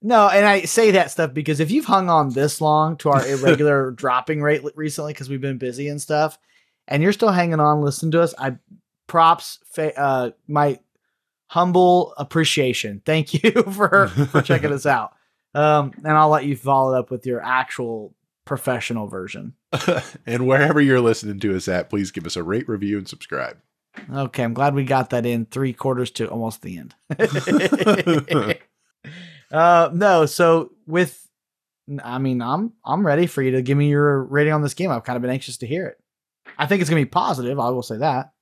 [0.01, 3.27] No, and I say that stuff because if you've hung on this long to our
[3.27, 6.39] irregular dropping rate recently because we've been busy and stuff,
[6.87, 8.35] and you're still hanging on, listen to us.
[8.39, 8.57] I
[9.09, 10.79] props, fa- uh, my
[11.49, 13.03] humble appreciation.
[13.05, 15.15] Thank you for for checking us out.
[15.55, 19.55] Um, and I'll let you follow it up with your actual professional version.
[20.27, 23.59] and wherever you're listening to us at, please give us a rate, review, and subscribe.
[24.13, 26.95] Okay, I'm glad we got that in three quarters to almost the end.
[29.51, 31.29] Uh, no, so with,
[32.03, 34.91] I mean, I'm I'm ready for you to give me your rating on this game.
[34.91, 35.99] I've kind of been anxious to hear it.
[36.59, 37.59] I think it's gonna be positive.
[37.59, 38.33] I will say that.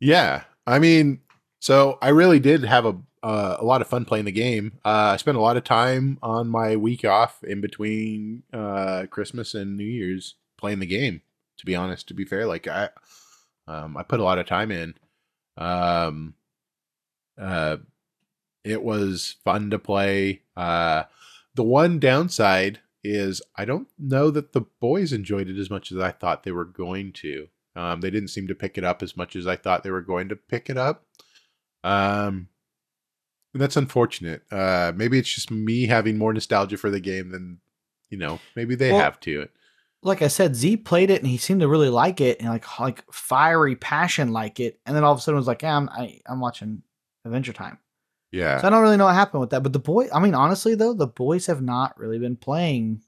[0.00, 1.20] Yeah, I mean,
[1.60, 4.78] so I really did have a uh, a lot of fun playing the game.
[4.84, 9.54] Uh, I spent a lot of time on my week off in between uh, Christmas
[9.54, 11.22] and New Year's playing the game.
[11.58, 12.90] To be honest, to be fair, like I,
[13.66, 14.94] um, I put a lot of time in.
[15.56, 16.34] Um,
[17.40, 17.78] uh,
[18.64, 20.42] it was fun to play.
[20.56, 21.04] Uh,
[21.54, 25.98] the one downside is I don't know that the boys enjoyed it as much as
[25.98, 27.48] I thought they were going to.
[27.76, 30.00] Um, they didn't seem to pick it up as much as I thought they were
[30.00, 31.04] going to pick it up.
[31.82, 32.48] Um,
[33.52, 34.42] and that's unfortunate.
[34.50, 37.58] Uh, maybe it's just me having more nostalgia for the game than
[38.10, 38.40] you know.
[38.56, 39.48] Maybe they Well, have to
[40.02, 42.78] like I said, Z played it and he seemed to really like it and like
[42.78, 45.88] like fiery passion like it, and then all of a sudden was like, yeah, I'm
[45.88, 46.82] I, I'm watching
[47.24, 47.78] Adventure Time.
[48.34, 49.62] Yeah, So I don't really know what happened with that.
[49.62, 53.02] But the boy, I mean, honestly though, the boys have not really been playing.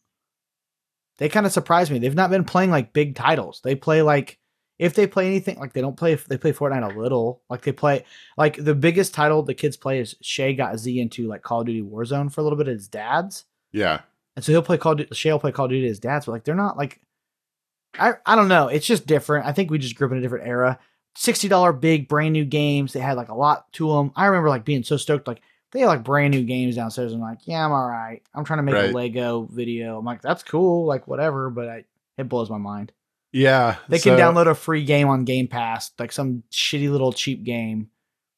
[1.18, 1.98] They kind of surprised me.
[1.98, 3.60] They've not been playing like big titles.
[3.64, 4.38] They play like
[4.78, 6.14] if they play anything like they don't play.
[6.14, 7.42] They play Fortnite a little.
[7.50, 8.04] Like they play
[8.36, 11.66] like the biggest title the kids play is Shay got Z into like Call of
[11.66, 13.46] Duty Warzone for a little bit at his dad's.
[13.72, 14.02] yeah,
[14.36, 15.98] And so he'll play Call of Duty, Shay will play Call of Duty at his
[16.00, 17.00] dad's, but like they're not like
[17.98, 18.68] I I don't know.
[18.68, 19.46] It's just different.
[19.46, 20.78] I think we just grew up in a different era.
[21.16, 22.92] Sixty dollar big brand new games.
[22.92, 24.12] They had like a lot to them.
[24.14, 25.26] I remember like being so stoked.
[25.26, 25.40] Like
[25.72, 27.12] they had like brand new games downstairs.
[27.12, 28.22] I'm like, yeah, I'm all right.
[28.34, 28.90] I'm trying to make Right.
[28.90, 29.98] a Lego video.
[29.98, 30.84] I'm like, that's cool.
[30.86, 31.50] Like whatever.
[31.50, 31.84] But I,
[32.18, 32.92] it blows my mind.
[33.32, 33.76] yeah.
[33.88, 37.44] They can so- download a free game on Game Pass, like some shitty little cheap
[37.44, 37.88] game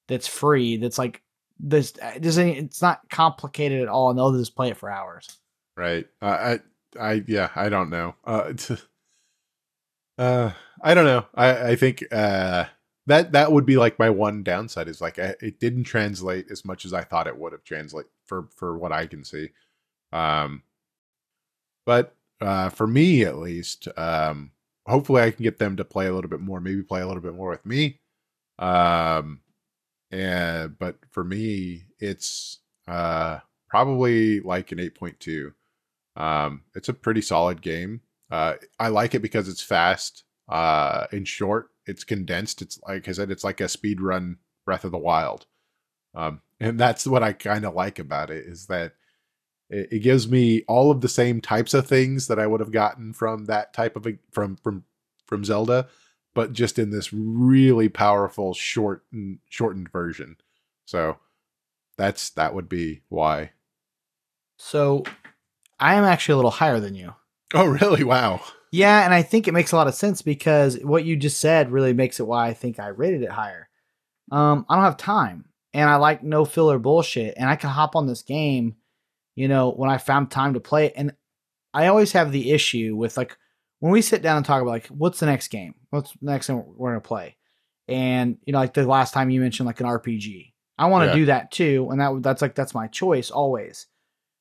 [0.07, 0.77] that's free.
[0.79, 1.21] That's like
[1.61, 1.93] this.
[2.01, 2.49] It doesn't.
[2.49, 5.29] It's not complicated at all, and they'll just play it for hours.
[5.77, 6.07] Right.
[6.23, 6.59] Uh,
[6.99, 8.15] I, I, yeah, I don't know.
[8.25, 8.71] Uh, it's,
[10.19, 10.51] uh,
[10.83, 11.27] I don't know.
[11.35, 12.67] I, I think, uh,
[13.07, 16.65] that, that would be like my one downside is like, I, it didn't translate as
[16.65, 19.51] much as I thought it would have translate for, for what I can see.
[20.13, 20.63] Um,
[21.87, 24.53] but, uh, for me at least, um,
[24.87, 27.23] hopefully I can get them to play a little bit more, maybe play a little
[27.23, 28.01] bit more with me.
[28.59, 29.41] Um,
[30.11, 35.53] and, but for me, it's, uh, probably like an 8.2.
[36.17, 38.01] Um, it's a pretty solid game.
[38.31, 41.71] Uh, I like it because it's fast, uh, and short.
[41.87, 42.63] It's condensed.
[42.63, 45.47] It's like I said, it's like a speed run Breath of the Wild.
[46.15, 48.95] Um, and that's what I kind of like about it is that
[49.71, 52.73] it, it gives me all of the same types of things that I would have
[52.73, 54.85] gotten from that type of a, from from
[55.27, 55.89] from Zelda,
[56.35, 59.05] but just in this really powerful short
[59.49, 60.37] shortened version.
[60.87, 61.19] So
[61.97, 63.53] that's that would be why.
[64.57, 65.05] So
[65.79, 67.15] I am actually a little higher than you.
[67.55, 68.05] Oh, really?
[68.05, 68.41] Wow.
[68.71, 71.71] Yeah, and I think it makes a lot of sense because what you just said
[71.73, 73.69] really makes it why I think I rated it higher.
[74.31, 77.97] Um, I don't have time, and I like no filler bullshit, and I can hop
[77.97, 78.77] on this game,
[79.35, 80.93] you know, when I found time to play it.
[80.97, 81.15] And
[81.73, 83.39] I always have the issue with like
[83.81, 86.49] when we sit down and talk about like what's the next game, what's the next
[86.49, 87.39] thing we're gonna play,
[87.89, 91.09] and you know, like the last time you mentioned like an RPG, I want to
[91.09, 91.15] Yeah.
[91.15, 93.87] do that too, and that that's like that's my choice always.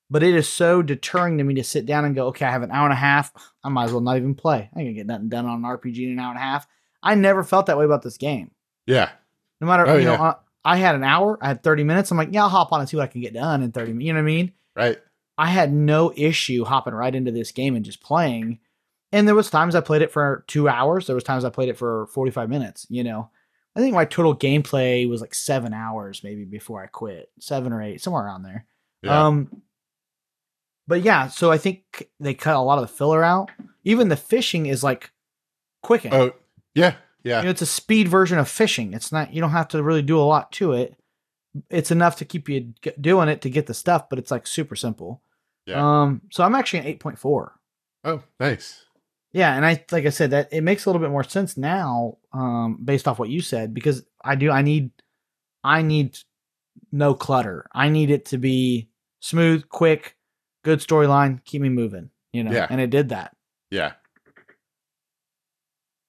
[0.10, 2.64] But it is so deterring to me to sit down and go, okay, I have
[2.64, 3.32] an hour and a half.
[3.64, 4.70] I might as well not even play.
[4.74, 6.66] I ain't gonna get nothing done on an RPG in an hour and a half.
[7.04, 8.52] I never felt that way about this game.
[8.86, 9.10] Yeah.
[9.60, 10.24] No matter, Oh, you know, yeah.
[10.24, 10.34] uh,
[10.64, 12.10] I had an hour, I had 30 minutes.
[12.12, 13.94] I'm like, yeah, I'll hop on and see what I can get done in 30
[13.94, 14.06] minutes.
[14.06, 14.52] You know what I mean?
[14.76, 14.98] Right.
[15.38, 18.60] I had no issue hopping right into this game and just playing.
[19.12, 21.06] And there was times I played it for two hours.
[21.08, 23.30] There was times I played it for 45 minutes, you know.
[23.76, 27.30] I think my total gameplay was like seven hours maybe before I quit.
[27.40, 28.66] Seven or eight, somewhere around there.
[29.04, 29.26] Yeah.
[29.28, 29.62] Um,
[30.88, 33.52] but yeah, so I think they cut a lot of the filler out.
[33.84, 35.12] Even the fishing is like
[35.84, 36.14] quicken.
[36.14, 36.34] oh,
[36.74, 36.96] yeah.
[37.24, 37.40] Yeah.
[37.40, 38.94] You know, it's a speed version of fishing.
[38.94, 40.96] It's not you don't have to really do a lot to it.
[41.70, 44.76] It's enough to keep you doing it to get the stuff, but it's like super
[44.76, 45.22] simple.
[45.66, 46.04] Yeah.
[46.04, 47.60] Um, so I'm actually an eight point four.
[48.04, 48.86] Oh, nice.
[49.34, 52.18] Yeah, and I like I said that it makes a little bit more sense now,
[52.34, 54.92] um, based off what you said, because I do I need
[55.64, 56.18] I need
[56.92, 57.68] no clutter.
[57.74, 60.17] I need it to be smooth, quick,
[60.64, 62.10] good storyline, keep me moving.
[62.34, 62.68] You know, Yeah.
[62.70, 63.36] and it did that.
[63.72, 63.94] Yeah.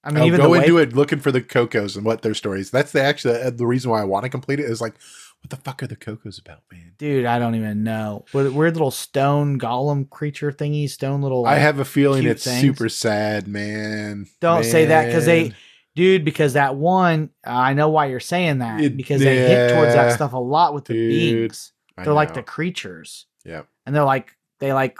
[0.03, 2.21] I mean, I'll even go the way into it looking for the Kocos and what
[2.21, 2.71] their stories.
[2.71, 4.93] That's the actually uh, the reason why I want to complete it is like,
[5.41, 6.93] what the fuck are the Kocos about, man?
[6.97, 8.25] Dude, I don't even know.
[8.33, 11.45] Weird, weird little stone golem creature thingy, stone little.
[11.45, 12.61] I have a feeling it's things.
[12.61, 14.27] super sad, man.
[14.39, 15.51] Don't say that because they,
[15.95, 19.73] dude, because that one, uh, I know why you're saying that It- because they hit
[19.73, 21.73] towards that stuff a lot with the dude, beings.
[21.97, 24.97] They're like the creatures, Yeah, and they're like they like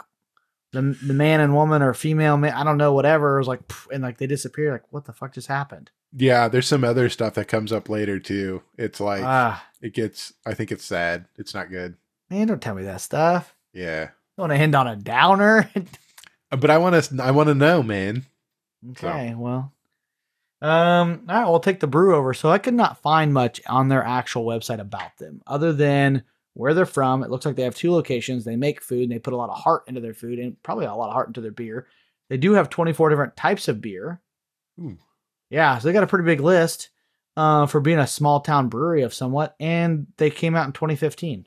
[0.72, 2.52] the the man and woman or female man.
[2.54, 3.36] I don't know, whatever.
[3.36, 3.60] It was like,
[3.92, 4.72] and like they disappear.
[4.72, 5.90] Like, what the fuck just happened?
[6.12, 8.62] Yeah, there's some other stuff that comes up later too.
[8.76, 10.32] It's like Ah, it gets.
[10.44, 11.26] I think it's sad.
[11.36, 11.96] It's not good.
[12.30, 13.54] man, don't tell me that stuff.
[13.72, 15.70] Yeah, You want to end on a downer?
[16.52, 17.22] Uh, but I want to.
[17.22, 18.26] I want to know, man.
[18.90, 19.72] Okay, well.
[20.62, 22.34] Um, all right, we'll take the brew over.
[22.34, 26.24] So I could not find much on their actual website about them other than
[26.54, 27.22] where they're from.
[27.22, 28.44] It looks like they have two locations.
[28.44, 30.86] They make food and they put a lot of heart into their food and probably
[30.86, 31.86] a lot of heart into their beer.
[32.28, 34.20] They do have 24 different types of beer.
[34.80, 34.98] Ooh.
[35.50, 36.90] Yeah, so they got a pretty big list
[37.36, 39.56] uh, for being a small town brewery of somewhat.
[39.58, 41.46] And they came out in 2015.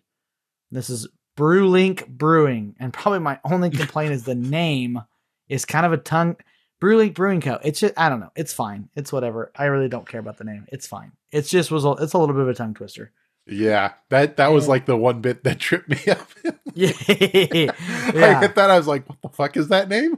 [0.71, 2.75] This is Brewlink Brewing.
[2.79, 5.01] And probably my only complaint is the name
[5.47, 6.37] is kind of a tongue.
[6.79, 7.59] Brewing Brewing Co.
[7.63, 8.31] It's just I don't know.
[8.35, 8.89] It's fine.
[8.93, 9.53] It's whatever.
[9.55, 10.65] I really don't care about the name.
[10.69, 11.13] It's fine.
[11.31, 13.13] It's just was a, it's a little bit of a tongue twister.
[13.45, 16.27] Yeah, that that was like the one bit that tripped me up.
[16.75, 16.91] Yeah.
[17.07, 17.71] I
[18.15, 18.39] yeah.
[18.39, 18.71] hit that.
[18.71, 20.17] I was like, "What the fuck is that name?"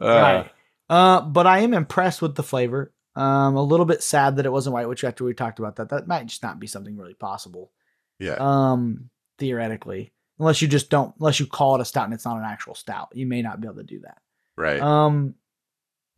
[0.00, 0.50] Uh, right.
[0.88, 2.92] Uh, but I am impressed with the flavor.
[3.16, 5.88] Um, a little bit sad that it wasn't white, which after we talked about that,
[5.88, 7.72] that might just not be something really possible.
[8.20, 12.24] Yeah, Um, theoretically, unless you just don't, unless you call it a stout and it's
[12.24, 14.18] not an actual stout, you may not be able to do that.
[14.56, 14.80] right.
[14.80, 15.34] Um,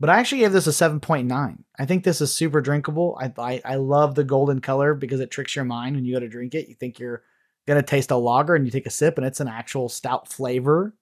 [0.03, 1.63] but I actually gave this a seven point nine.
[1.79, 3.17] I think this is super drinkable.
[3.21, 6.19] I, I I love the golden color because it tricks your mind when you go
[6.19, 6.69] to drink it.
[6.69, 7.23] You think you're
[7.69, 10.97] gonna taste a lager, and you take a sip, and it's an actual stout flavor.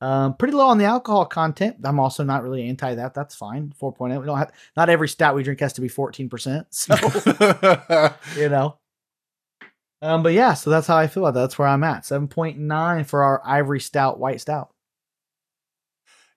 [0.00, 1.78] Um, pretty low on the alcohol content.
[1.82, 3.14] I'm also not really anti that.
[3.14, 3.72] That's fine.
[3.76, 4.18] Four point eight.
[4.18, 6.68] We don't have not every stout we drink has to be fourteen percent.
[6.70, 6.94] So
[8.36, 8.78] you know.
[10.02, 11.40] Um, but yeah, so that's how I feel about that.
[11.40, 12.06] That's where I'm at.
[12.06, 14.73] Seven point nine for our ivory stout, white stout.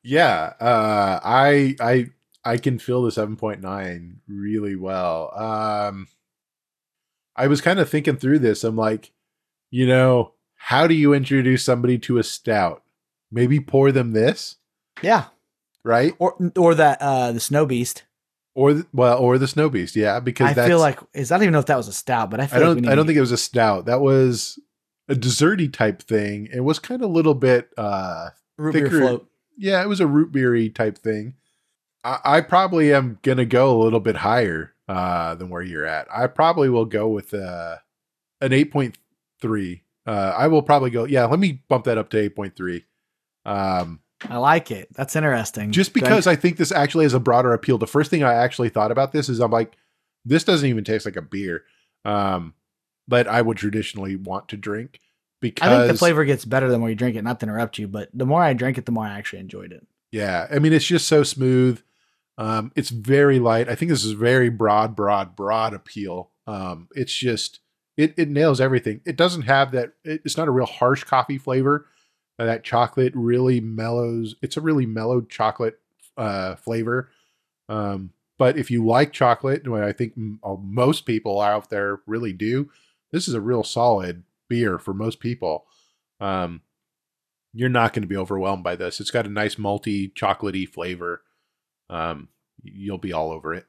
[0.03, 2.09] Yeah, uh, I I
[2.43, 5.31] I can feel the seven point nine really well.
[5.37, 6.07] Um,
[7.35, 8.63] I was kind of thinking through this.
[8.63, 9.11] I'm like,
[9.69, 12.83] you know, how do you introduce somebody to a stout?
[13.31, 14.55] Maybe pour them this,
[15.01, 15.25] Yeah,
[15.83, 16.13] right?
[16.19, 18.03] or or that uh the snow beast.
[18.55, 21.43] Or th- well, or the snow beast, yeah, because I feel like is I don't
[21.43, 23.05] even know if that was a stout, but I feel I don't need I don't
[23.05, 23.85] think it was a stout.
[23.85, 24.57] That was
[25.07, 26.47] a desserty type thing.
[26.51, 29.29] It was kind of a little bit uh root beer float.
[29.57, 31.33] Yeah, it was a root beery type thing.
[32.03, 36.07] I, I probably am gonna go a little bit higher uh than where you're at.
[36.13, 37.77] I probably will go with uh
[38.41, 38.97] an eight point
[39.41, 39.83] three.
[40.05, 42.85] Uh I will probably go yeah, let me bump that up to eight point three.
[43.45, 43.99] Um
[44.29, 44.87] I like it.
[44.93, 45.71] That's interesting.
[45.71, 47.77] just because I think this actually has a broader appeal.
[47.77, 49.75] The first thing I actually thought about this is I'm like,
[50.25, 51.63] this doesn't even taste like a beer.
[52.05, 52.53] Um
[53.09, 54.99] that I would traditionally want to drink
[55.39, 57.23] because I think the flavor gets better the more you drink it.
[57.23, 59.71] Not to interrupt you, but the more I drank it, the more I actually enjoyed
[59.71, 59.85] it.
[60.11, 61.81] Yeah, I mean it's just so smooth.
[62.37, 63.67] Um, it's very light.
[63.67, 66.31] I think this is very broad, broad, broad appeal.
[66.45, 67.59] Um, it's just
[67.97, 69.01] it it nails everything.
[69.05, 69.93] It doesn't have that.
[70.03, 71.87] it- It's not a real harsh coffee flavor.
[72.39, 74.35] Uh, that chocolate really mellows.
[74.43, 75.79] It's a really mellowed chocolate
[76.17, 77.09] uh, flavor.
[77.67, 82.01] Um, but if you like chocolate, and I think m- uh, most people out there
[82.05, 82.69] really do,
[83.11, 85.65] this is a real solid beer for most people.
[86.19, 86.61] Um,
[87.53, 88.99] you're not going to be overwhelmed by this.
[88.99, 91.23] It's got a nice malty, chocolatey flavor.
[91.89, 92.29] Um,
[92.63, 93.65] you'll be all over it.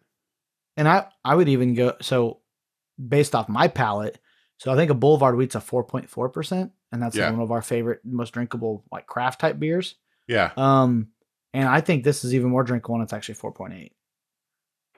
[0.76, 2.40] And I I would even go so
[2.98, 4.18] based off my palate.
[4.58, 7.30] So I think a Boulevard Wheat's a four point four percent, and that's Yeah.
[7.30, 9.94] one of our favorite, most drinkable like craft type beers.
[10.26, 11.08] Yeah, Um,
[11.54, 13.92] and I think this is even more drinkable, and it's actually four point eight.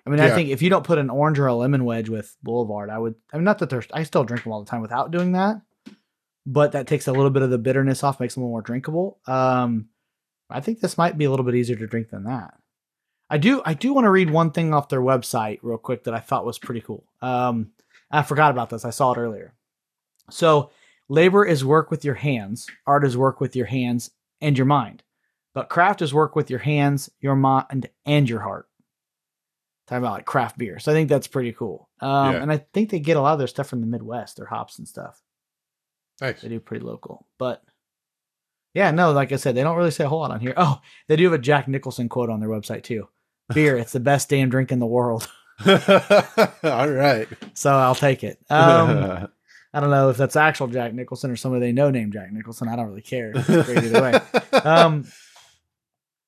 [0.07, 2.37] I mean, I think if you don't put an orange or a lemon wedge with
[2.43, 3.15] Boulevard, I would.
[3.33, 3.87] I mean, not that there's.
[3.93, 5.61] I still drink them all the time without doing that,
[6.47, 8.63] but that takes a little bit of the bitterness off, makes them a little more
[8.63, 9.19] drinkable.
[9.27, 9.89] Um,
[10.49, 12.55] I think this might be a little bit easier to drink than that.
[13.29, 13.63] I do.
[13.65, 16.45] I do want to read one thing off their website real quick that I thought
[16.45, 17.05] was pretty cool.
[17.23, 17.71] Um,
[18.11, 18.85] I forgot about this.
[18.85, 19.55] I saw it earlier.
[20.31, 20.71] So,
[21.09, 22.67] labor is work with your hands.
[22.87, 24.11] Art is work with your hands
[24.41, 25.05] and your mind.
[25.55, 28.67] But craft is work with your hands, your mind, and your heart.
[29.87, 30.79] Talking about like craft beer.
[30.79, 31.89] So I think that's pretty cool.
[32.01, 32.43] Um, Yeah.
[32.43, 34.79] And I think they get a lot of their stuff from the Midwest, their hops
[34.79, 35.21] and stuff.
[36.21, 36.41] Nice.
[36.41, 37.27] They do pretty local.
[37.39, 37.63] But
[38.75, 40.55] yeah, no, like I said, they don't really say a whole lot on here.
[40.57, 43.09] Oh, they do have a Jack Nicholson quote on their website too.
[43.55, 45.29] Beer, it's the best damn drink in the world.
[45.67, 47.29] all right.
[47.55, 48.39] So I'll take it.
[48.51, 49.29] Um,
[49.73, 52.69] I don't know if that's actual Jack Nicholson or somebody they know named Jack Nicholson.
[52.69, 53.31] I don't really care.
[53.33, 54.61] It's great either way.
[54.65, 55.07] Um,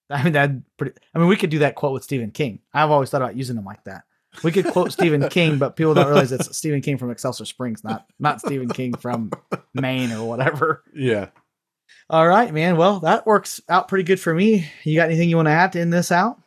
[0.08, 0.94] I mean, that pretty.
[1.12, 2.60] I mean, we could do that quote with Stephen King.
[2.72, 4.04] I've always thought about using them like that.
[4.42, 7.84] We could quote Stephen King, but people don't realize it's Stephen King from Excelsior Springs,
[7.84, 9.30] not not Stephen King from
[9.74, 10.82] Maine or whatever.
[10.94, 11.28] yeah.
[12.10, 12.76] All right, man.
[12.76, 14.68] Well, that works out pretty good for me.
[14.84, 16.40] You got anything you want to add to end this out?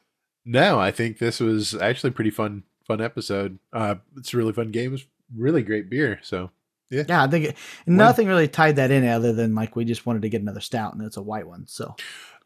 [0.45, 3.57] No, I think this was actually a pretty fun, fun episode.
[3.73, 4.93] Uh, it's a really fun game.
[4.93, 5.05] It's
[5.35, 6.19] really great beer.
[6.21, 6.51] So
[6.91, 7.57] Yeah, I think it,
[7.87, 10.93] nothing really tied that in other than like we just wanted to get another stout
[10.93, 11.65] and it's a white one.
[11.67, 11.95] So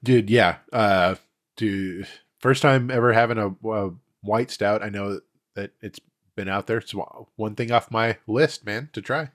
[0.01, 1.15] dude yeah uh
[1.57, 2.07] dude
[2.39, 5.19] first time ever having a, a white stout i know
[5.59, 5.99] that, it's
[6.35, 6.93] been out there it's
[7.35, 9.29] one thing off my list man to try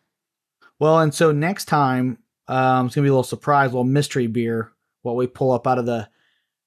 [0.78, 2.18] Well, and so next time,
[2.48, 4.72] um, it's gonna be a little surprise, a little mystery beer,
[5.02, 6.08] what we pull up out of the,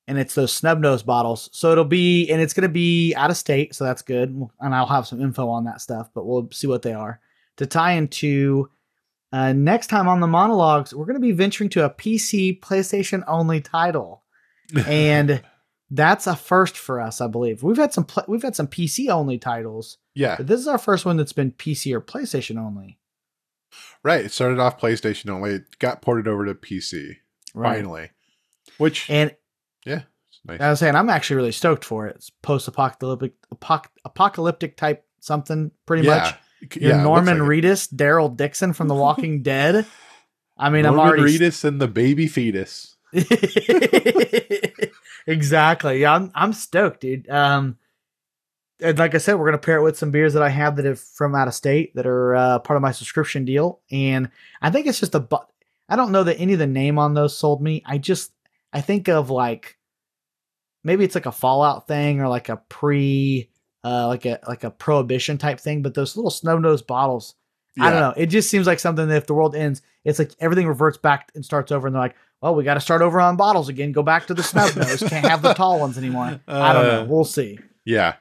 [0.07, 1.49] and it's those snub nose bottles.
[1.53, 4.29] So it'll be, and it's gonna be out of state, so that's good.
[4.59, 7.19] And I'll have some info on that stuff, but we'll see what they are
[7.57, 8.69] to tie into.
[9.33, 13.23] Uh, next time on the Mana Logs, we're gonna be venturing to a PC PlayStation
[13.27, 14.23] only title,
[14.87, 15.41] and
[15.89, 17.63] that's a first for us, I believe.
[17.63, 20.77] We've had some pla we've had some PC only titles, yeah but this is our
[20.77, 22.97] first one that's been PC or PlayStation only.
[24.03, 27.17] right it started off playstation only it got ported over to pc
[27.53, 28.09] finally
[28.77, 29.35] which And
[29.85, 30.03] yeah
[30.45, 30.61] Nice.
[30.61, 32.15] I was saying I'm actually really stoked for it.
[32.15, 36.33] It's post-apocalyptic, apoc- apocalyptic type something, pretty much.
[36.75, 37.49] You're Yeah, Norman like.
[37.49, 39.85] Reedus, Daryl Dixon from The Walking Dead.
[40.57, 42.95] I mean, I'm Norman already Reedus and the baby fetus.
[45.27, 46.01] exactly.
[46.01, 47.29] Yeah, I'm I'm stoked, dude.
[47.29, 47.77] Um,
[48.79, 50.85] and like I said, we're gonna pair it with some beers that I have that
[50.85, 54.29] are from out of state that are uh, part of my subscription deal, and
[54.61, 55.19] I think it's just a.
[55.19, 55.37] Bu-
[55.89, 57.83] I don't know that any of the name on those sold me.
[57.85, 58.31] I just
[58.73, 59.77] I think of like
[60.83, 63.49] maybe it's like a Fallout thing or like a pre.
[63.83, 67.35] Uh, like a like a prohibition type thing, but those little snow nose bottles,
[67.79, 68.13] I don't know.
[68.17, 71.31] It just seems like something that if the world ends, it's like everything reverts back
[71.35, 73.91] and starts over, and they're like, "Well, we got to start over on bottles again.
[73.91, 74.99] Go back to the snub nose.
[75.01, 77.01] Can't have the tall ones anymore." I don't know.
[77.01, 77.59] Uh, We'll see.
[77.85, 78.15] Yeah.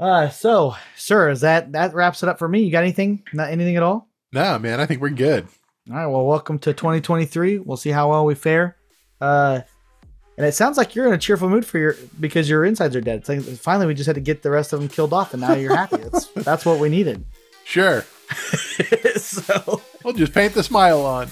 [0.00, 2.62] Uh, so, sir, is that that wraps it up for me?
[2.62, 3.24] You got anything?
[3.32, 4.08] Not anything at all?
[4.32, 5.48] No, man, I think we're good.
[5.90, 6.06] All right.
[6.06, 7.58] Well, welcome to 2023.
[7.58, 8.76] We'll see how well we fare.
[9.20, 9.60] Uh,
[10.36, 13.00] and it sounds like you're in a cheerful mood for your because your insides are
[13.00, 13.20] dead.
[13.20, 15.40] It's like finally we just had to get the rest of them killed off, and
[15.40, 15.96] now you're happy.
[16.12, 17.24] That's that's what we needed.
[17.64, 18.02] Sure.
[19.16, 19.82] so.
[20.04, 21.28] We'll just paint the smile on.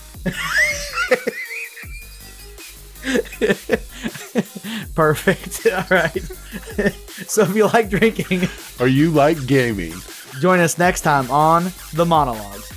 [4.95, 5.67] Perfect.
[5.73, 6.23] All right.
[7.27, 8.49] so if you like drinking
[8.81, 9.95] or you like gaming,
[10.41, 12.73] join us next time on The Mana Logs.